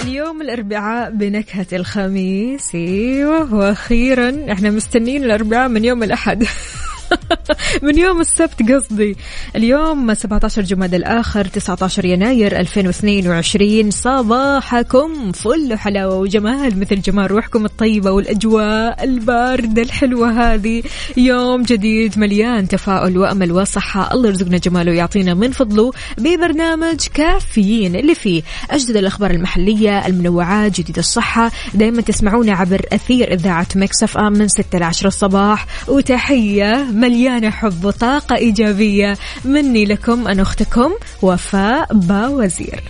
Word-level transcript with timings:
اليوم 0.03 0.43
الأربعاء 0.43 1.11
بنكهة 1.11 1.67
الخميس 1.73 2.75
أيوه 2.75 3.55
وأخيرا 3.55 4.53
إحنا 4.53 4.71
مستنين 4.71 5.25
الأربعاء 5.25 5.69
من 5.69 5.85
يوم 5.85 6.03
الأحد. 6.03 6.45
من 7.83 7.99
يوم 7.99 8.21
السبت 8.21 8.73
قصدي. 8.73 9.17
اليوم 9.57 10.15
17 10.15 10.63
جماد 10.63 10.95
الآخر 10.95 11.45
19 11.45 12.05
يناير 12.05 12.61
2022 12.61 13.91
صباحكم 13.91 15.33
فل 15.33 15.79
حلاوة 15.79 16.19
وجمال 16.19 16.81
مثل 16.81 17.01
جمال 17.01 17.31
روحكم 17.31 17.65
الطيبة 17.65 18.11
والأجواء 18.11 19.05
الباردة 19.05 19.83
الحلوة 19.83 20.55
هذه. 20.55 20.83
يوم 21.17 21.63
جديد 21.63 22.19
مليان 22.19 22.69
تفاؤل 22.69 23.19
وأمل 23.19 23.53
وصحة. 23.53 24.15
الله 24.15 24.29
يرزقنا 24.29 24.59
جماله 24.59 24.93
ويعطينا 24.93 25.35
من 25.35 25.51
فضله 25.51 25.93
ببرنامج 26.19 27.07
كافيين 27.15 27.97
اللي 27.97 28.15
فيه 28.15 28.43
أجدد 28.71 28.97
الأخبار 28.97 29.31
المحلية 29.31 30.07
المنوعات 30.07 30.81
جديد 30.81 30.99
الصحة. 30.99 31.51
دايما 31.75 32.03
تسمعونا 32.03 32.53
عبر 32.53 32.87
أثير 32.93 33.33
إذاعة 33.33 33.69
مكسف 33.77 34.19
آم 34.19 34.33
من 34.33 34.49
6 34.49 34.79
ل 34.79 34.83
10 34.83 35.09
الصباح. 35.09 35.67
وتحية 35.89 36.98
مليانة 36.99 37.51
حب 37.51 37.85
وطاقة 37.85 38.37
إيجابية. 38.37 39.17
مني 39.45 39.85
لكم 39.85 40.29
أنا 40.29 40.43
أختكم 40.43 40.91
وفاء 41.23 41.95
باوزير. 41.95 42.81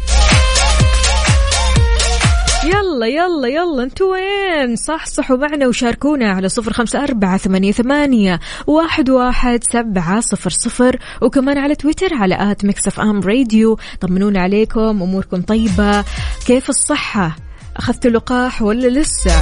يلا 2.64 3.06
يلا 3.06 3.48
يلا 3.48 3.82
أنتوا 3.82 4.12
وين؟ 4.12 4.76
صحصحوا 4.76 5.36
معنا 5.36 5.66
وشاركونا 5.66 6.32
على 6.32 6.48
صفر 6.48 6.72
خمسة 6.72 7.04
أربعة 7.04 7.36
ثمانية, 7.36 7.72
ثمانية 7.72 8.40
واحد, 8.66 9.10
واحد 9.10 9.64
سبعة 9.64 10.20
صفر 10.20 10.50
صفر. 10.50 10.98
وكمان 11.22 11.58
على 11.58 11.74
تويتر 11.74 12.14
على 12.14 12.50
at 12.50 12.64
Mix 12.64 12.98
FM 12.98 13.20
Radio. 13.20 13.78
طمنونا 14.00 14.40
عليكم 14.40 14.80
أموركم 14.80 15.42
طيبة. 15.42 16.04
كيف 16.46 16.68
الصحة؟ 16.68 17.36
أخذتوا 17.76 18.10
لقاح 18.10 18.62
ولا 18.62 19.00
لسه؟ 19.00 19.32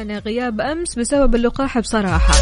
أنا 0.00 0.18
غياب 0.18 0.60
أمس 0.60 0.98
بسبب 0.98 1.34
اللقاح 1.34 1.78
بصراحة. 1.78 2.34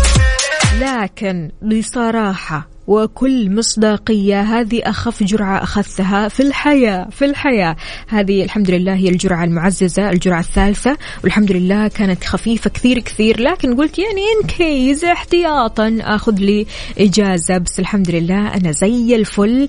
لكن 0.81 1.51
بصراحة 1.63 2.69
وكل 2.87 3.55
مصداقية 3.55 4.41
هذه 4.41 4.81
أخف 4.85 5.23
جرعة 5.23 5.63
أخذتها 5.63 6.29
في 6.29 6.41
الحياة 6.43 7.09
في 7.11 7.25
الحياة. 7.25 7.77
هذه 8.09 8.45
الحمد 8.45 8.71
لله 8.71 8.95
هي 8.95 9.09
الجرعة 9.09 9.45
المعززة 9.45 10.11
الجرعة 10.11 10.41
الثالثة 10.41 10.97
والحمد 11.25 11.53
لله 11.53 11.89
كانت 11.89 12.25
خفيفة 12.25 12.71
كثير 12.71 12.99
كثير. 12.99 13.41
لكن 13.41 13.77
قلت 13.77 13.99
يعني 13.99 14.21
إن 14.21 14.47
كيز 14.49 15.05
احتياطا 15.05 15.99
أخذ 16.01 16.35
لي 16.35 16.67
إجازة. 16.99 17.59
بس 17.59 17.81
الحمد 17.81 18.11
لله 18.11 18.55
أنا 18.55 18.73
زي 18.73 19.17
الفل. 19.17 19.69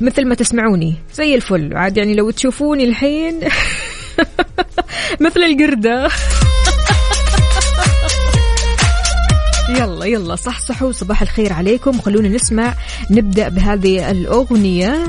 مثل 0.00 0.24
ما 0.24 0.34
تسمعوني 0.34 0.94
زي 1.14 1.34
الفل. 1.34 1.76
عاد 1.76 1.96
يعني 1.96 2.14
لو 2.14 2.30
تشوفوني 2.30 2.84
الحين 2.84 3.40
مثل 5.24 5.40
القردة. 5.40 6.08
يلا 9.78 10.04
يلا 10.04 10.36
صحصحوا 10.36 10.92
صباح 10.92 11.22
الخير 11.22 11.52
عليكم. 11.52 12.00
خلونا 12.00 12.28
نسمع 12.28 12.74
نبدأ 13.10 13.48
بهذه 13.48 14.10
الأغنية. 14.10 15.04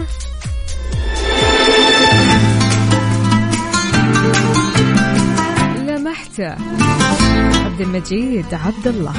لمحت 5.78 6.40
عبد 7.66 7.82
المجيد 7.82 8.54
عبد 8.54 8.88
الله. 8.88 9.14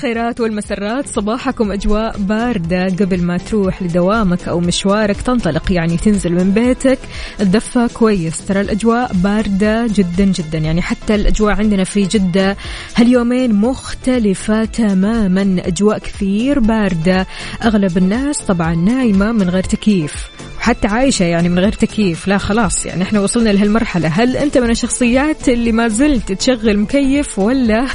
الخيرات 0.00 0.40
والمسرات. 0.40 1.06
صباحكم 1.06 1.72
أجواء 1.72 2.16
باردة 2.18 2.84
قبل 2.84 3.22
ما 3.22 3.36
تروح 3.36 3.82
لدوامك 3.82 4.48
أو 4.48 4.60
مشوارك. 4.60 5.16
تنطلق 5.20 5.72
يعني 5.72 5.96
تنزل 5.96 6.32
من 6.32 6.50
بيتك. 6.50 6.98
تدفى 7.38 7.88
كويس. 7.94 8.46
ترى 8.46 8.60
الأجواء 8.60 9.10
باردة 9.14 9.86
جدا 9.86 10.24
جدا. 10.24 10.58
يعني 10.58 10.82
حتى 10.82 11.14
الأجواء 11.14 11.54
عندنا 11.54 11.84
في 11.84 12.02
جدة 12.02 12.56
هاليومين 12.96 13.54
مختلفة 13.54 14.64
تماما. 14.64 15.56
أجواء 15.66 15.98
كثير 15.98 16.58
باردة. 16.58 17.26
أغلب 17.64 17.98
الناس 17.98 18.38
طبعا 18.38 18.74
نايمة 18.74 19.32
من 19.32 19.50
غير 19.50 19.64
تكييف. 19.64 20.30
حتى 20.60 20.88
عايشة 20.88 21.24
يعني 21.24 21.48
من 21.48 21.58
غير 21.58 21.72
تكييف. 21.72 22.28
لا 22.28 22.38
خلاص 22.38 22.86
يعني 22.86 23.02
إحنا 23.02 23.20
وصلنا 23.20 23.50
لهالمرحلة. 23.50 24.08
هل 24.08 24.36
أنت 24.36 24.58
من 24.58 24.70
الشخصيات 24.70 25.48
اللي 25.48 25.72
ما 25.72 25.88
زلت 25.88 26.32
تشغل 26.32 26.78
مكيف 26.78 27.38
ولا 27.38 27.86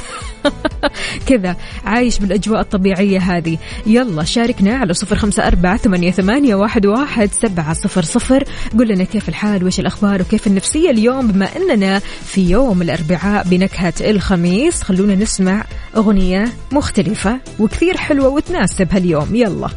كذا؟ 1.28 1.56
عايش 1.84 2.18
بالأجواء 2.18 2.60
الطبيعية 2.60 3.18
هذه. 3.18 3.58
يلا 3.86 4.24
شاركنا 4.24 4.76
على 4.76 4.94
صفر 4.94 5.16
خمسة 5.16 5.46
أربعة 5.46 5.76
ثمانية, 5.76 6.54
واحد 6.54 7.30
سبعة 7.32 7.72
صفر 7.72 8.02
صفر. 8.02 8.44
قل 8.78 8.88
لنا 8.88 9.04
كيف 9.04 9.28
الحال 9.28 9.64
وش 9.64 9.80
الأخبار 9.80 10.22
وكيف 10.22 10.46
النفسية 10.46 10.90
اليوم 10.90 11.28
بما 11.32 11.48
أننا 11.56 11.98
في 12.24 12.50
يوم 12.50 12.82
الأربعاء 12.82 13.44
بنكهة 13.48 13.94
الخميس. 14.00 14.82
خلونا 14.82 15.14
نسمع 15.14 15.64
أغنية 15.96 16.44
مختلفة 16.72 17.40
وكثير 17.58 17.96
حلوة 17.96 18.28
وتناسب 18.28 18.88
هاليوم. 18.92 19.34
يلا. 19.34 19.68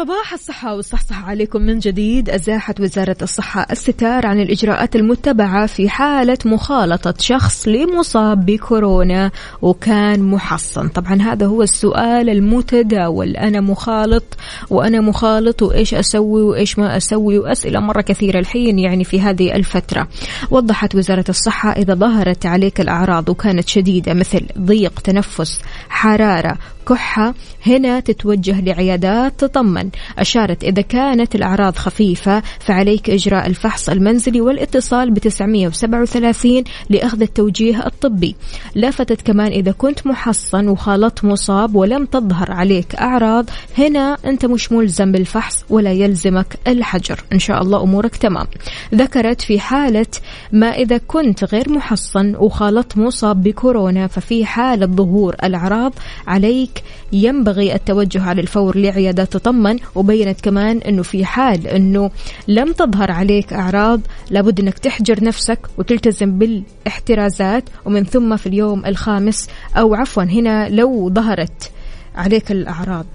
صباح 0.00 0.32
الصحة 0.32 0.74
والصحصحة 0.74 1.30
عليكم 1.30 1.62
من 1.62 1.78
جديد. 1.78 2.30
أزاحت 2.30 2.80
وزارة 2.80 3.16
الصحة 3.22 3.66
الستار 3.70 4.26
عن 4.26 4.40
الإجراءات 4.40 4.96
المتبعة 4.96 5.66
في 5.66 5.88
حالة 5.88 6.38
مخالطة 6.44 7.14
شخص 7.18 7.68
لمصاب 7.68 8.46
بكورونا 8.46 9.30
وكان 9.62 10.22
محصن. 10.22 10.88
طبعا 10.88 11.22
هذا 11.22 11.46
هو 11.46 11.62
السؤال 11.62 12.30
المتداول. 12.30 13.36
أنا 13.36 13.60
مخالط 13.60 14.24
وأنا 14.70 15.00
مخالط 15.00 15.62
وإيش 15.62 15.94
أسوي 15.94 16.42
وإيش 16.42 16.78
ما 16.78 16.96
أسوي 16.96 17.38
وأسئلة 17.38 17.80
مرة 17.80 18.00
كثيرة 18.00 18.38
الحين 18.38 18.78
يعني 18.78 19.04
في 19.04 19.20
هذه 19.20 19.56
الفترة. 19.56 20.08
وضحت 20.50 20.94
وزارة 20.94 21.24
الصحة 21.28 21.72
إذا 21.72 21.94
ظهرت 21.94 22.46
عليك 22.46 22.80
الأعراض 22.80 23.28
وكانت 23.28 23.68
شديدة 23.68 24.14
مثل 24.14 24.46
ضيق 24.58 25.00
تنفس 25.00 25.60
حرارة 25.88 26.58
كحة 26.90 27.34
هنا 27.66 28.00
تتوجه 28.00 28.60
لعيادات 28.60 29.40
تطمن. 29.40 29.90
أشارت 30.18 30.64
إذا 30.64 30.82
كانت 30.82 31.34
الأعراض 31.34 31.76
خفيفة 31.76 32.42
فعليك 32.60 33.10
إجراء 33.10 33.46
الفحص 33.46 33.88
المنزلي 33.88 34.40
والاتصال 34.40 35.10
ب 35.10 35.18
937 35.18 36.64
لأخذ 36.90 37.22
التوجيه 37.22 37.86
الطبي. 37.86 38.36
لفتت 38.76 39.22
كمان 39.22 39.52
إذا 39.52 39.72
كنت 39.72 40.06
محصن 40.06 40.68
وخالطت 40.68 41.24
مصاب 41.24 41.74
ولم 41.74 42.04
تظهر 42.04 42.52
عليك 42.52 42.94
أعراض 42.94 43.50
هنا 43.78 44.16
أنت 44.24 44.46
مش 44.46 44.72
ملزم 44.72 45.12
بالفحص 45.12 45.64
ولا 45.70 45.92
يلزمك 45.92 46.56
الحجر. 46.66 47.24
إن 47.32 47.38
شاء 47.38 47.62
الله 47.62 47.82
أمورك 47.82 48.16
تمام. 48.16 48.46
ذكرت 48.94 49.40
في 49.40 49.60
حالة 49.60 50.06
ما 50.52 50.66
إذا 50.66 50.98
كنت 50.98 51.44
غير 51.44 51.70
محصن 51.70 52.36
وخالطت 52.36 52.98
مصاب 52.98 53.42
بكورونا 53.42 54.06
ففي 54.06 54.46
حالة 54.46 54.86
ظهور 54.86 55.36
الأعراض 55.44 55.92
عليك 56.26 56.79
ينبغي 57.12 57.74
التوجه 57.74 58.22
على 58.22 58.40
الفور 58.40 58.78
لعيادات 58.78 59.32
تطمن 59.32 59.78
وبينت 59.94 60.40
كمان 60.40 60.78
أنه 60.78 61.02
في 61.02 61.24
حال 61.24 61.66
أنه 61.66 62.10
لم 62.48 62.72
تظهر 62.72 63.10
عليك 63.10 63.52
أعراض 63.52 64.00
لابد 64.30 64.60
أنك 64.60 64.78
تحجر 64.78 65.24
نفسك 65.24 65.58
وتلتزم 65.78 66.38
بالاحترازات. 66.38 67.64
ومن 67.84 68.04
ثم 68.04 68.36
في 68.36 68.46
اليوم 68.46 68.86
الخامس 68.86 69.48
أو 69.76 69.94
عفوا 69.94 70.22
هنا 70.22 70.68
لو 70.68 71.10
ظهرت 71.14 71.70
عليك 72.14 72.52
الأعراض. 72.52 73.06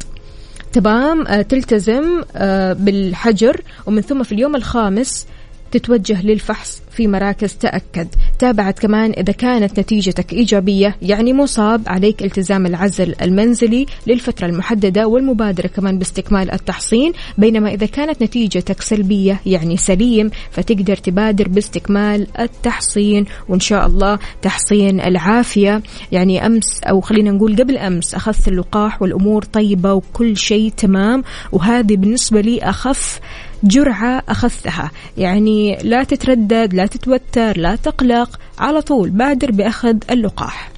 تمام 0.73 1.27
آه، 1.27 1.41
تلتزم 1.41 2.23
آه، 2.35 2.73
بالحجر. 2.73 3.61
ومن 3.85 4.01
ثم 4.01 4.23
في 4.23 4.31
اليوم 4.31 4.55
الخامس 4.55 5.27
تتوجه 5.71 6.21
للفحص 6.25 6.81
في 6.91 7.07
مراكز 7.07 7.53
تأكد. 7.53 8.07
تابعت 8.39 8.79
كمان 8.79 9.11
إذا 9.11 9.33
كانت 9.33 9.79
نتيجتك 9.79 10.33
إيجابية 10.33 10.95
يعني 11.01 11.33
مصاب 11.33 11.81
عليك 11.87 12.23
التزام 12.23 12.65
العزل 12.65 13.15
المنزلي 13.21 13.85
للفترة 14.07 14.47
المحددة 14.47 15.07
والمبادرة 15.07 15.67
كمان 15.67 15.99
باستكمال 15.99 16.51
التحصين. 16.51 17.13
بينما 17.37 17.73
إذا 17.73 17.85
كانت 17.85 18.23
نتيجتك 18.23 18.81
سلبية 18.81 19.39
يعني 19.45 19.77
سليم 19.77 20.29
فتقدر 20.51 20.95
تبادر 20.95 21.47
باستكمال 21.47 22.27
التحصين. 22.39 23.25
وإن 23.49 23.59
شاء 23.59 23.87
الله 23.87 24.19
تحصين 24.41 25.01
العافية. 25.01 25.81
يعني 26.11 26.45
أمس 26.45 26.83
أو 26.83 27.01
خلينا 27.01 27.31
نقول 27.31 27.55
قبل 27.55 27.77
أمس 27.77 28.15
أخذت 28.15 28.47
اللقاح 28.47 29.01
والأمور 29.01 29.43
طيبة 29.43 29.93
وكل 29.93 30.37
شيء 30.37 30.71
تمام. 30.77 31.23
وهذه 31.51 31.95
بالنسبة 31.95 32.41
لي 32.41 32.59
أخف 32.59 33.19
جرعة 33.65 34.23
أخذتها. 34.29 34.91
يعني 35.17 35.77
لا 35.83 36.03
تتردد 36.03 36.73
لا 36.73 36.85
تتوتر 36.85 37.57
لا 37.57 37.75
تقلق 37.75 38.39
على 38.59 38.81
طول 38.81 39.09
بادر 39.09 39.51
بأخذ 39.51 39.95
اللقاح. 40.11 40.71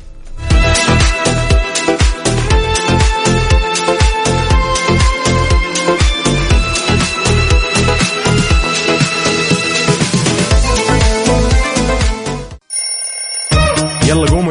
يلا 14.07 14.25
قوموا. 14.29 14.46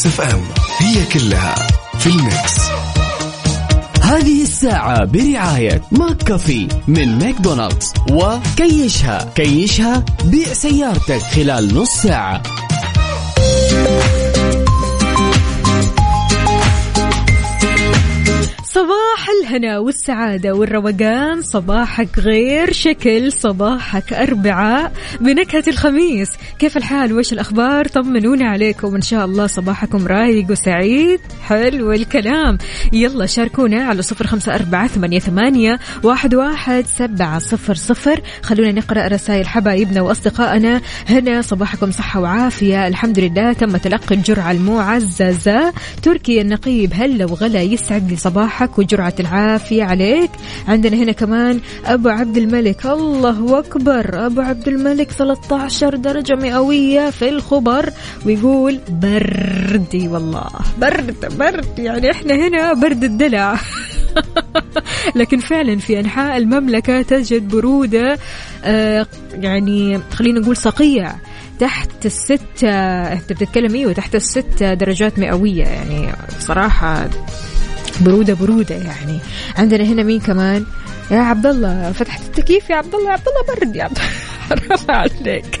Mix 0.00 0.20
FM. 0.20 0.42
هي 0.78 1.04
كلها 1.06 1.54
في 1.98 2.06
ال 2.06 2.17
mix. 2.17 2.60
هذه 4.02 4.42
الساعة 4.42 5.04
برعاية 5.04 5.82
McCafé 5.90 6.68
من 6.88 7.18
ماكدونالدز. 7.18 7.92
وكيشها 8.10 9.32
كيشها 9.34 10.04
بيع 10.24 10.52
سيارتك 10.52 11.22
خلال 11.22 11.74
نص 11.74 11.90
ساعة. 11.90 12.42
صباح 18.80 19.28
الهنا 19.40 19.78
والسعادة 19.78 20.54
والروقان. 20.54 21.42
صباحك 21.42 22.18
غير 22.18 22.72
شكل 22.72 23.32
صباحك 23.32 24.12
أربعاء 24.12 24.92
بنكهة 25.20 25.64
الخميس. 25.68 26.28
كيف 26.58 26.76
الحال؟ 26.76 27.12
وش 27.12 27.32
الأخبار؟ 27.32 27.88
طمنونا 27.88 28.48
عليكم. 28.48 28.94
إن 28.94 29.00
شاء 29.00 29.24
الله 29.24 29.46
صباحكم 29.46 30.06
رايق 30.06 30.50
وسعيد. 30.50 31.20
حلو 31.42 31.92
الكلام. 31.92 32.58
يلا 32.92 33.26
شاركونا 33.26 33.84
على 33.84 34.02
صفر 34.02 34.26
خمسة 34.26 34.54
أربعة 34.54 34.86
ثمانية, 34.86 35.18
ثمانية 35.18 35.78
واحد, 36.02 36.34
واحد 36.34 36.86
سبعة 36.86 37.38
صفر 37.38 37.74
صفر. 37.74 38.20
خلونا 38.42 38.72
نقرأ 38.72 39.08
رسائل 39.08 39.46
حبايبنا 39.46 40.00
وأصدقائنا. 40.00 40.80
هنا 41.08 41.42
صباحكم 41.42 41.90
صحة 41.90 42.20
وعافية. 42.20 42.86
الحمد 42.86 43.18
لله 43.18 43.52
تم 43.52 43.76
تلقي 43.76 44.14
الجرعة 44.14 44.50
المعززة. 44.50 45.72
تركي 46.02 46.40
النقيب 46.40 46.92
هلا 46.94 47.24
وغلا 47.24 47.62
يسعد 47.62 48.10
لي 48.10 48.16
صباحك. 48.16 48.69
وجرعة 48.78 49.14
العافية 49.20 49.84
عليك. 49.84 50.30
عندنا 50.68 50.96
هنا 50.96 51.12
كمان 51.12 51.60
أبو 51.86 52.08
عبد 52.08 52.36
الملك. 52.36 52.86
الله 52.86 53.58
أكبر. 53.58 54.26
أبو 54.26 54.40
عبد 54.40 54.68
الملك 54.68 55.10
13 55.10 55.96
درجة 55.96 56.34
مئوية 56.34 57.10
في 57.10 57.28
الخبر. 57.28 57.90
ويقول 58.26 58.80
بردي 58.88 60.08
والله. 60.08 60.50
برد 60.78 61.38
برد. 61.38 61.78
يعني 61.78 62.10
إحنا 62.10 62.34
هنا 62.34 62.72
برد 62.72 63.04
الدلع. 63.04 63.56
لكن 65.16 65.38
فعلا 65.38 65.76
في 65.78 66.00
أنحاء 66.00 66.36
المملكة 66.36 67.02
تجد 67.02 67.48
برودة 67.48 68.18
آه 68.64 69.06
يعني 69.32 70.00
خلينا 70.12 70.40
نقول 70.40 70.56
صقيع. 70.56 71.12
تحت 71.58 72.06
الستة. 72.06 72.70
أنت 73.12 73.32
بتتكلم 73.32 73.74
أيوه 73.74 73.92
تحت 73.92 74.14
الستة 74.14 74.74
درجات 74.74 75.18
مئوية. 75.18 75.64
يعني 75.64 76.08
بصراحة 76.38 77.08
برودة 78.00 78.34
برودة 78.34 78.74
يعني. 78.74 79.18
عندنا 79.56 79.84
هنا 79.84 80.02
مين 80.02 80.20
كمان؟ 80.20 80.64
يا 81.10 81.18
عبد 81.18 81.46
الله 81.46 81.92
فتحت 81.92 82.22
التكييف 82.22 82.70
يا 82.70 82.76
عبد 82.76 82.94
الله 82.94 83.08
يا 83.08 83.12
عبد 83.12 83.26
الله 83.28 83.54
برد 83.54 83.76
يا 83.76 83.84
عبد 83.84 83.98
حرام 84.50 84.78
عليك. 84.88 85.60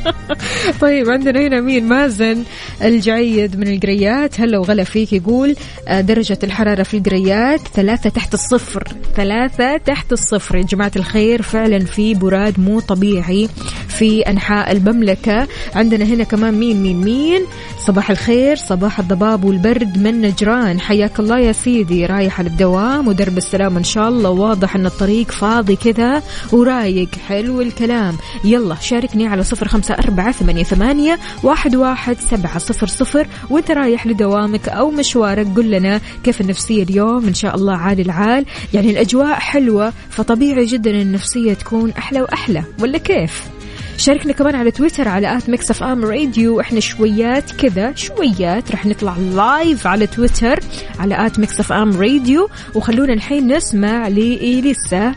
طيب 0.80 1.10
عندنا 1.10 1.40
هنا 1.40 1.60
مين؟ 1.60 1.88
مازن 1.88 2.42
الجعيد 2.82 3.56
من 3.56 3.74
القريات. 3.74 4.40
هلا 4.40 4.58
وغلا 4.58 4.84
فيك 4.84 5.12
يقول 5.12 5.56
آه، 5.88 6.00
درجة 6.00 6.38
الحرارة 6.44 6.82
في 6.82 6.96
القريات 6.96 7.60
ثلاثة 7.74 8.10
تحت 8.10 8.34
الصفر. 8.34 8.84
ثلاثة 9.16 9.76
تحت 9.76 10.12
الصفر. 10.12 10.56
يا 10.56 10.62
جماعة 10.62 10.92
الخير 10.96 11.42
فعلا 11.42 11.78
في 11.78 12.14
براد 12.14 12.60
مو 12.60 12.80
طبيعي 12.80 13.48
في 13.88 14.20
أنحاء 14.20 14.72
المملكة. 14.72 15.48
عندنا 15.74 16.04
هنا 16.04 16.24
كمان 16.24 16.54
مين؟ 16.54 16.82
مين؟ 16.82 17.00
مين؟ 17.00 17.42
صباح 17.86 18.10
الخير 18.10 18.56
صباح 18.56 18.98
الضباب 18.98 19.44
والبرد 19.44 19.98
من 19.98 20.20
نجران. 20.20 20.80
حياك 20.80 21.20
الله 21.20 21.38
يا 21.38 21.52
سيدي 21.52 22.06
رايح 22.06 22.40
للدوام 22.40 23.08
ودرب 23.08 23.38
السلام 23.38 23.76
إن 23.76 23.84
شاء 23.84 24.08
الله 24.08 24.30
واضح 24.30 24.65
أن 24.74 24.86
الطريق 24.86 25.30
فاضي 25.30 25.76
كذا 25.76 26.22
ورايق. 26.52 27.08
حلو 27.28 27.60
الكلام. 27.60 28.16
يلا 28.44 28.74
شاركني 28.74 29.26
على 29.26 29.42
صفر 29.42 29.68
خمسة 29.68 29.94
أربعة 29.94 30.32
ثمانية, 30.32 30.64
ثمانية 30.64 31.18
واحد, 31.42 31.76
واحد 31.76 32.16
سبعة 32.30 32.58
صفر 32.58 32.86
صفر 32.86 33.26
وانت 33.50 33.70
رايح 33.70 34.06
لدوامك 34.06 34.68
أو 34.68 34.90
مشوارك. 34.90 35.46
قل 35.56 35.70
لنا 35.70 36.00
كيف 36.24 36.40
النفسية 36.40 36.82
اليوم؟ 36.82 37.26
إن 37.26 37.34
شاء 37.34 37.54
الله 37.54 37.76
عال 37.76 38.00
العال. 38.00 38.44
يعني 38.74 38.90
الأجواء 38.90 39.34
حلوة 39.34 39.92
فطبيعي 40.10 40.64
جدا 40.64 40.90
النفسية 40.90 41.54
تكون 41.54 41.90
أحلى 41.90 42.22
وأحلى. 42.22 42.64
ولا 42.80 42.98
كيف؟ 42.98 43.55
شاركنا 43.98 44.32
كمان 44.32 44.54
على 44.54 44.70
تويتر 44.70 45.08
على 45.08 45.36
at 45.36 45.48
Mix 45.48 45.70
FM 45.70 46.04
Radio. 46.04 46.60
إحنا 46.60 46.80
شويات 46.80 47.50
كذا 47.50 47.94
شويات 47.94 48.72
رح 48.72 48.86
نطلع 48.86 49.16
live 49.16 49.86
على 49.86 50.06
تويتر 50.06 50.60
على 50.98 51.26
at 51.26 51.38
Mix 51.38 51.60
FM 51.60 52.00
Radio. 52.00 52.48
وخلونا 52.74 53.12
الحين 53.12 53.56
نسمع 53.56 54.08
لإليسا. 54.08 55.14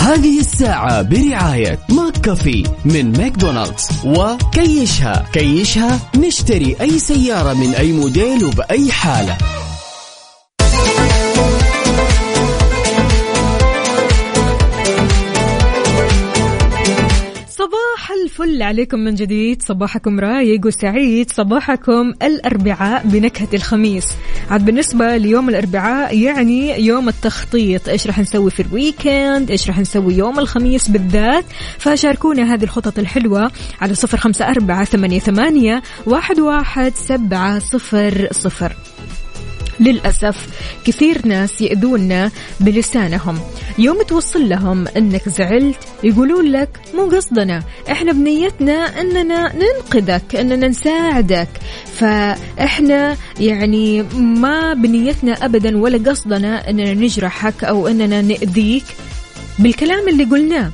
هذه 0.00 0.40
الساعة 0.40 1.02
برعاية 1.02 1.78
McCafé 1.88 2.64
من 2.84 3.12
ماكدونالدز 3.18 3.88
وكيشها. 4.04 5.26
كيشها 5.32 6.00
نشتري 6.16 6.76
أي 6.80 6.98
سيارة 6.98 7.54
من 7.54 7.74
أي 7.74 7.92
موديل 7.92 8.44
وبأي 8.44 8.92
حالة. 8.92 9.36
الفل 18.44 18.62
عليكم 18.62 18.98
من 18.98 19.14
جديد. 19.14 19.62
صباحكم 19.62 20.20
رايق 20.20 20.66
وسعيد. 20.66 21.30
صباحكم 21.30 22.12
الأربعاء 22.22 23.02
بنكهة 23.06 23.48
الخميس. 23.54 24.06
عاد 24.50 24.64
بالنسبة 24.64 25.16
ليوم 25.16 25.48
الأربعاء 25.48 26.18
يعني 26.18 26.86
يوم 26.86 27.08
التخطيط. 27.08 27.88
إيش 27.88 28.06
راح 28.06 28.18
نسوي 28.18 28.50
في 28.50 28.62
الويكند؟ 28.62 29.50
إيش 29.50 29.68
راح 29.68 29.78
نسوي 29.78 30.14
يوم 30.14 30.38
الخميس 30.38 30.88
بالذات؟ 30.88 31.44
فشاركونا 31.78 32.54
هذه 32.54 32.64
الخطط 32.64 32.98
الحلوة 32.98 33.50
على 33.80 33.94
صفر 33.94 34.18
خمسة 34.18 34.48
أربعة 34.48 34.84
ثمانية, 34.84 35.18
ثمانية 35.18 35.82
واحد, 36.06 36.40
واحد 36.40 36.92
سبعة 36.94 37.58
صفر 37.58 38.28
صفر. 38.32 38.76
للأسف 39.80 40.48
كثير 40.84 41.26
ناس 41.26 41.60
يأذونا 41.60 42.30
بلسانهم. 42.60 43.38
يوم 43.78 44.02
توصل 44.02 44.48
لهم 44.48 44.88
أنك 44.96 45.28
زعلت 45.28 45.78
يقولون 46.02 46.44
لك 46.44 46.80
مو 46.94 47.04
قصدنا 47.06 47.62
إحنا 47.90 48.12
بنيتنا 48.12 49.00
أننا 49.00 49.52
ننقذك 49.54 50.36
أننا 50.36 50.68
نساعدك. 50.68 51.48
فإحنا 51.94 53.16
يعني 53.40 54.02
ما 54.20 54.74
بنيتنا 54.74 55.44
أبدا 55.44 55.78
ولا 55.78 56.10
قصدنا 56.10 56.70
أننا 56.70 56.94
نجرحك 56.94 57.64
أو 57.64 57.88
أننا 57.88 58.22
نأذيك. 58.22 58.84
بالكلام 59.58 60.08
اللي 60.08 60.24
قلناه 60.24 60.70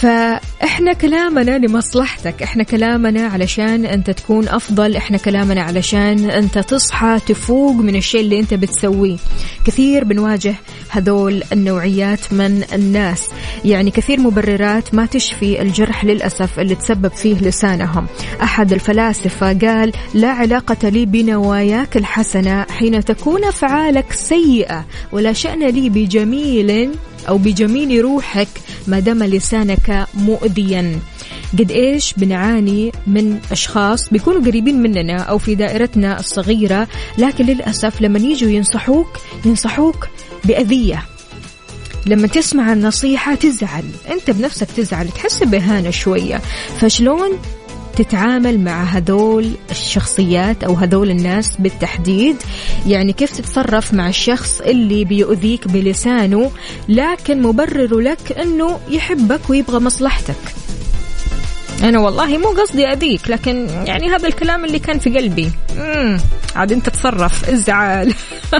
فإحنا 0.00 0.92
كلامنا 0.92 1.58
لمصلحتك 1.58 2.42
إحنا 2.42 2.62
كلامنا 2.62 3.26
علشان 3.26 3.86
أنت 3.86 4.10
تكون 4.10 4.48
أفضل 4.48 4.96
إحنا 4.96 5.18
كلامنا 5.18 5.62
علشان 5.62 6.30
أنت 6.30 6.58
تصحى 6.58 7.18
تفوق 7.26 7.74
من 7.74 7.96
الشيء 7.96 8.20
اللي 8.20 8.40
أنت 8.40 8.54
بتسويه. 8.54 9.16
كثير 9.64 10.04
بنواجه 10.04 10.54
هذول 10.88 11.42
النوعيات 11.52 12.32
من 12.32 12.64
الناس. 12.72 13.28
يعني 13.64 13.90
كثير 13.90 14.20
مبررات 14.20 14.94
ما 14.94 15.06
تشفي 15.06 15.62
الجرح 15.62 16.04
للأسف 16.04 16.60
اللي 16.60 16.74
تسبب 16.74 17.12
فيه 17.12 17.34
لسانهم. 17.34 18.06
أحد 18.42 18.72
الفلاسفة 18.72 19.58
قال 19.58 19.92
لا 20.14 20.28
علاقة 20.28 20.88
لي 20.88 21.06
بنواياك 21.06 21.96
الحسنة 21.96 22.66
حين 22.70 23.04
تكون 23.04 23.44
أفعالك 23.44 24.12
سيئة 24.12 24.84
ولا 25.12 25.32
شأن 25.32 25.66
لي 25.66 25.88
بجميل 25.88 26.90
أو 27.28 27.38
بجميل 27.38 28.00
روحك 28.00 28.48
ما 28.86 29.00
دام 29.00 29.22
لسانك 29.22 30.06
مؤذيا. 30.14 31.00
قد 31.58 31.70
إيش 31.70 32.14
بنعاني 32.16 32.92
من 33.06 33.38
أشخاص 33.52 34.08
بيكونوا 34.10 34.40
قريبين 34.40 34.82
مننا 34.82 35.18
أو 35.18 35.38
في 35.38 35.54
دائرتنا 35.54 36.20
الصغيرة 36.20 36.88
لكن 37.18 37.46
للأسف 37.46 38.00
لما 38.00 38.18
يجوا 38.18 38.50
ينصحوك 38.50 39.08
ينصحوك 39.44 40.08
بأذية. 40.44 41.02
لما 42.06 42.26
تسمع 42.26 42.72
النصيحة 42.72 43.34
تزعل. 43.34 43.84
أنت 44.10 44.30
بنفسك 44.30 44.66
تزعل 44.76 45.08
تحس 45.08 45.42
بإهانة 45.42 45.90
شوية. 45.90 46.40
فشلون 46.80 47.38
تتعامل 47.96 48.60
مع 48.60 48.84
هذول 48.84 49.50
الشخصيات 49.70 50.64
أو 50.64 50.74
هذول 50.74 51.10
الناس 51.10 51.56
بالتحديد؟ 51.58 52.36
يعني 52.86 53.12
كيف 53.12 53.36
تتصرف 53.36 53.94
مع 53.94 54.08
الشخص 54.08 54.60
اللي 54.60 55.04
بيؤذيك 55.04 55.68
بلسانه 55.68 56.50
لكن 56.88 57.42
مبرر 57.42 57.98
لك 57.98 58.32
أنه 58.32 58.78
يحبك 58.90 59.50
ويبغى 59.50 59.78
مصلحتك؟ 59.78 60.36
أنا 61.82 61.98
والله 61.98 62.38
مو 62.38 62.48
قصدي 62.48 62.86
أذيك 62.86 63.30
لكن 63.30 63.68
يعني 63.86 64.08
هذا 64.08 64.28
الكلام 64.28 64.64
اللي 64.64 64.78
كان 64.78 64.98
في 64.98 65.18
قلبي. 65.18 65.50
امم 65.78 66.18
عاد 66.56 66.72
انت 66.72 66.88
تصرف 66.88 67.50
ازعل. 67.50 68.14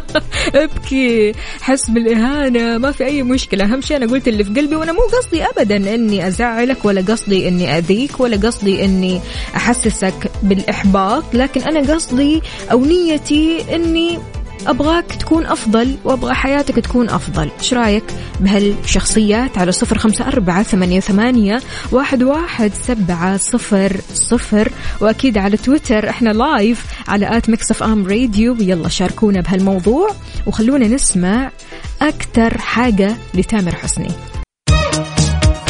ابكي. 0.54 1.32
حس 1.60 1.90
بالإهانة 1.90 2.78
ما 2.78 2.92
في 2.92 3.04
أي 3.04 3.22
مشكلة. 3.22 3.64
أهم 3.64 3.80
شيء 3.80 3.96
أنا 3.96 4.06
قلت 4.06 4.28
اللي 4.28 4.44
في 4.44 4.50
قلبي 4.50 4.76
وأنا 4.76 4.92
مو 4.92 5.00
قصدي 5.00 5.44
ابدا 5.44 5.76
إني 5.94 6.26
أزعلك 6.26 6.84
ولا 6.84 7.00
قصدي 7.00 7.48
إني 7.48 7.78
أذيك 7.78 8.20
ولا 8.20 8.36
قصدي 8.36 8.84
إني 8.84 9.20
أحسسك 9.56 10.30
بالإحباط 10.42 11.24
لكن 11.34 11.62
أنا 11.62 11.94
قصدي 11.94 12.42
أو 12.72 12.84
نيتي 12.84 13.64
إني 13.74 14.18
أبغاك 14.66 15.04
تكون 15.04 15.46
أفضل 15.46 15.96
وأبغى 16.04 16.34
حياتك 16.34 16.75
تكون 16.75 17.10
أفضل. 17.10 17.50
إيش 17.60 17.75
رأيك 17.75 18.04
بهالشخصيات 18.40 19.58
على 19.58 19.72
صفر 19.72 19.98
خمسة 19.98 20.28
أربعة 20.28 20.62
ثمانية, 20.62 21.00
ثمانية 21.00 21.62
واحد, 21.92 22.22
واحد 22.22 22.72
سبعة 22.86 23.36
صفر 23.36 24.00
صفر؟ 24.14 24.72
وأكيد 25.00 25.38
على 25.38 25.56
تويتر 25.56 26.10
إحنا 26.10 26.30
live 26.30 26.86
على 27.08 27.36
at 27.36 27.50
Mix 27.50 27.70
FM 27.70 28.06
Radio. 28.06 28.56
يلا 28.60 28.88
شاركونا 28.88 29.40
بهالموضوع 29.40 30.10
وخلونا 30.46 30.88
نسمع 30.88 31.50
أكثر 32.02 32.58
حاجة 32.58 33.16
لتامر 33.34 33.75
حسني. 33.75 34.08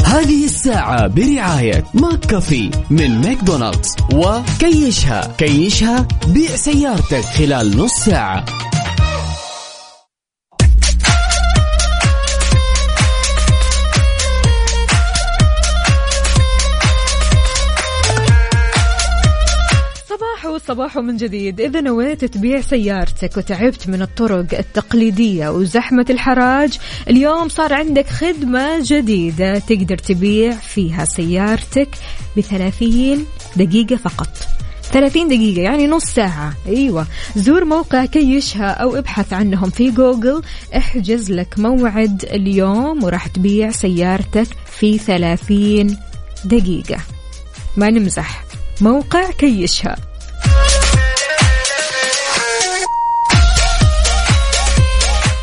هذه 0.04 0.44
الساعة 0.44 1.06
برعاية 1.06 1.84
McCafé 1.94 2.70
من 2.90 3.20
ماكدونالدز 3.20 3.96
وكيشها. 4.14 5.34
كيشها 5.38 6.08
بيع 6.26 6.56
سيارتك 6.56 7.24
خلال 7.24 7.76
نص 7.76 7.92
ساعة. 7.92 8.44
صباحو 20.58 21.02
من 21.02 21.16
جديد. 21.16 21.60
إذا 21.60 21.80
نويت 21.80 22.24
تبيع 22.24 22.60
سيارتك 22.60 23.36
وتعبت 23.36 23.88
من 23.88 24.02
الطرق 24.02 24.58
التقليدية 24.58 25.48
وزحمة 25.48 26.06
الحراج. 26.10 26.78
اليوم 27.08 27.48
صار 27.48 27.74
عندك 27.74 28.06
خدمة 28.06 28.78
جديدة 28.82 29.58
تقدر 29.58 29.98
تبيع 29.98 30.50
فيها 30.50 31.04
سيارتك 31.04 31.88
بثلاثين 32.36 33.24
دقيقة 33.56 33.96
فقط. 33.96 34.28
30 34.92 35.28
دقيقة 35.28 35.60
يعني 35.62 35.86
نص 35.86 36.04
ساعة. 36.04 36.54
أيوة. 36.66 37.06
زور 37.36 37.64
موقع 37.64 38.04
كيشها 38.04 38.70
أو 38.70 38.96
ابحث 38.96 39.32
عنهم 39.32 39.70
في 39.70 39.90
جوجل. 39.90 40.42
احجز 40.76 41.32
لك 41.32 41.58
موعد 41.58 42.24
اليوم 42.24 43.04
وراح 43.04 43.26
تبيع 43.26 43.70
سيارتك 43.70 44.48
في 44.66 44.98
30 44.98 45.96
دقيقة. 46.44 46.98
ما 47.76 47.90
نمزح. 47.90 48.44
موقع 48.80 49.30
كيشها. 49.30 49.96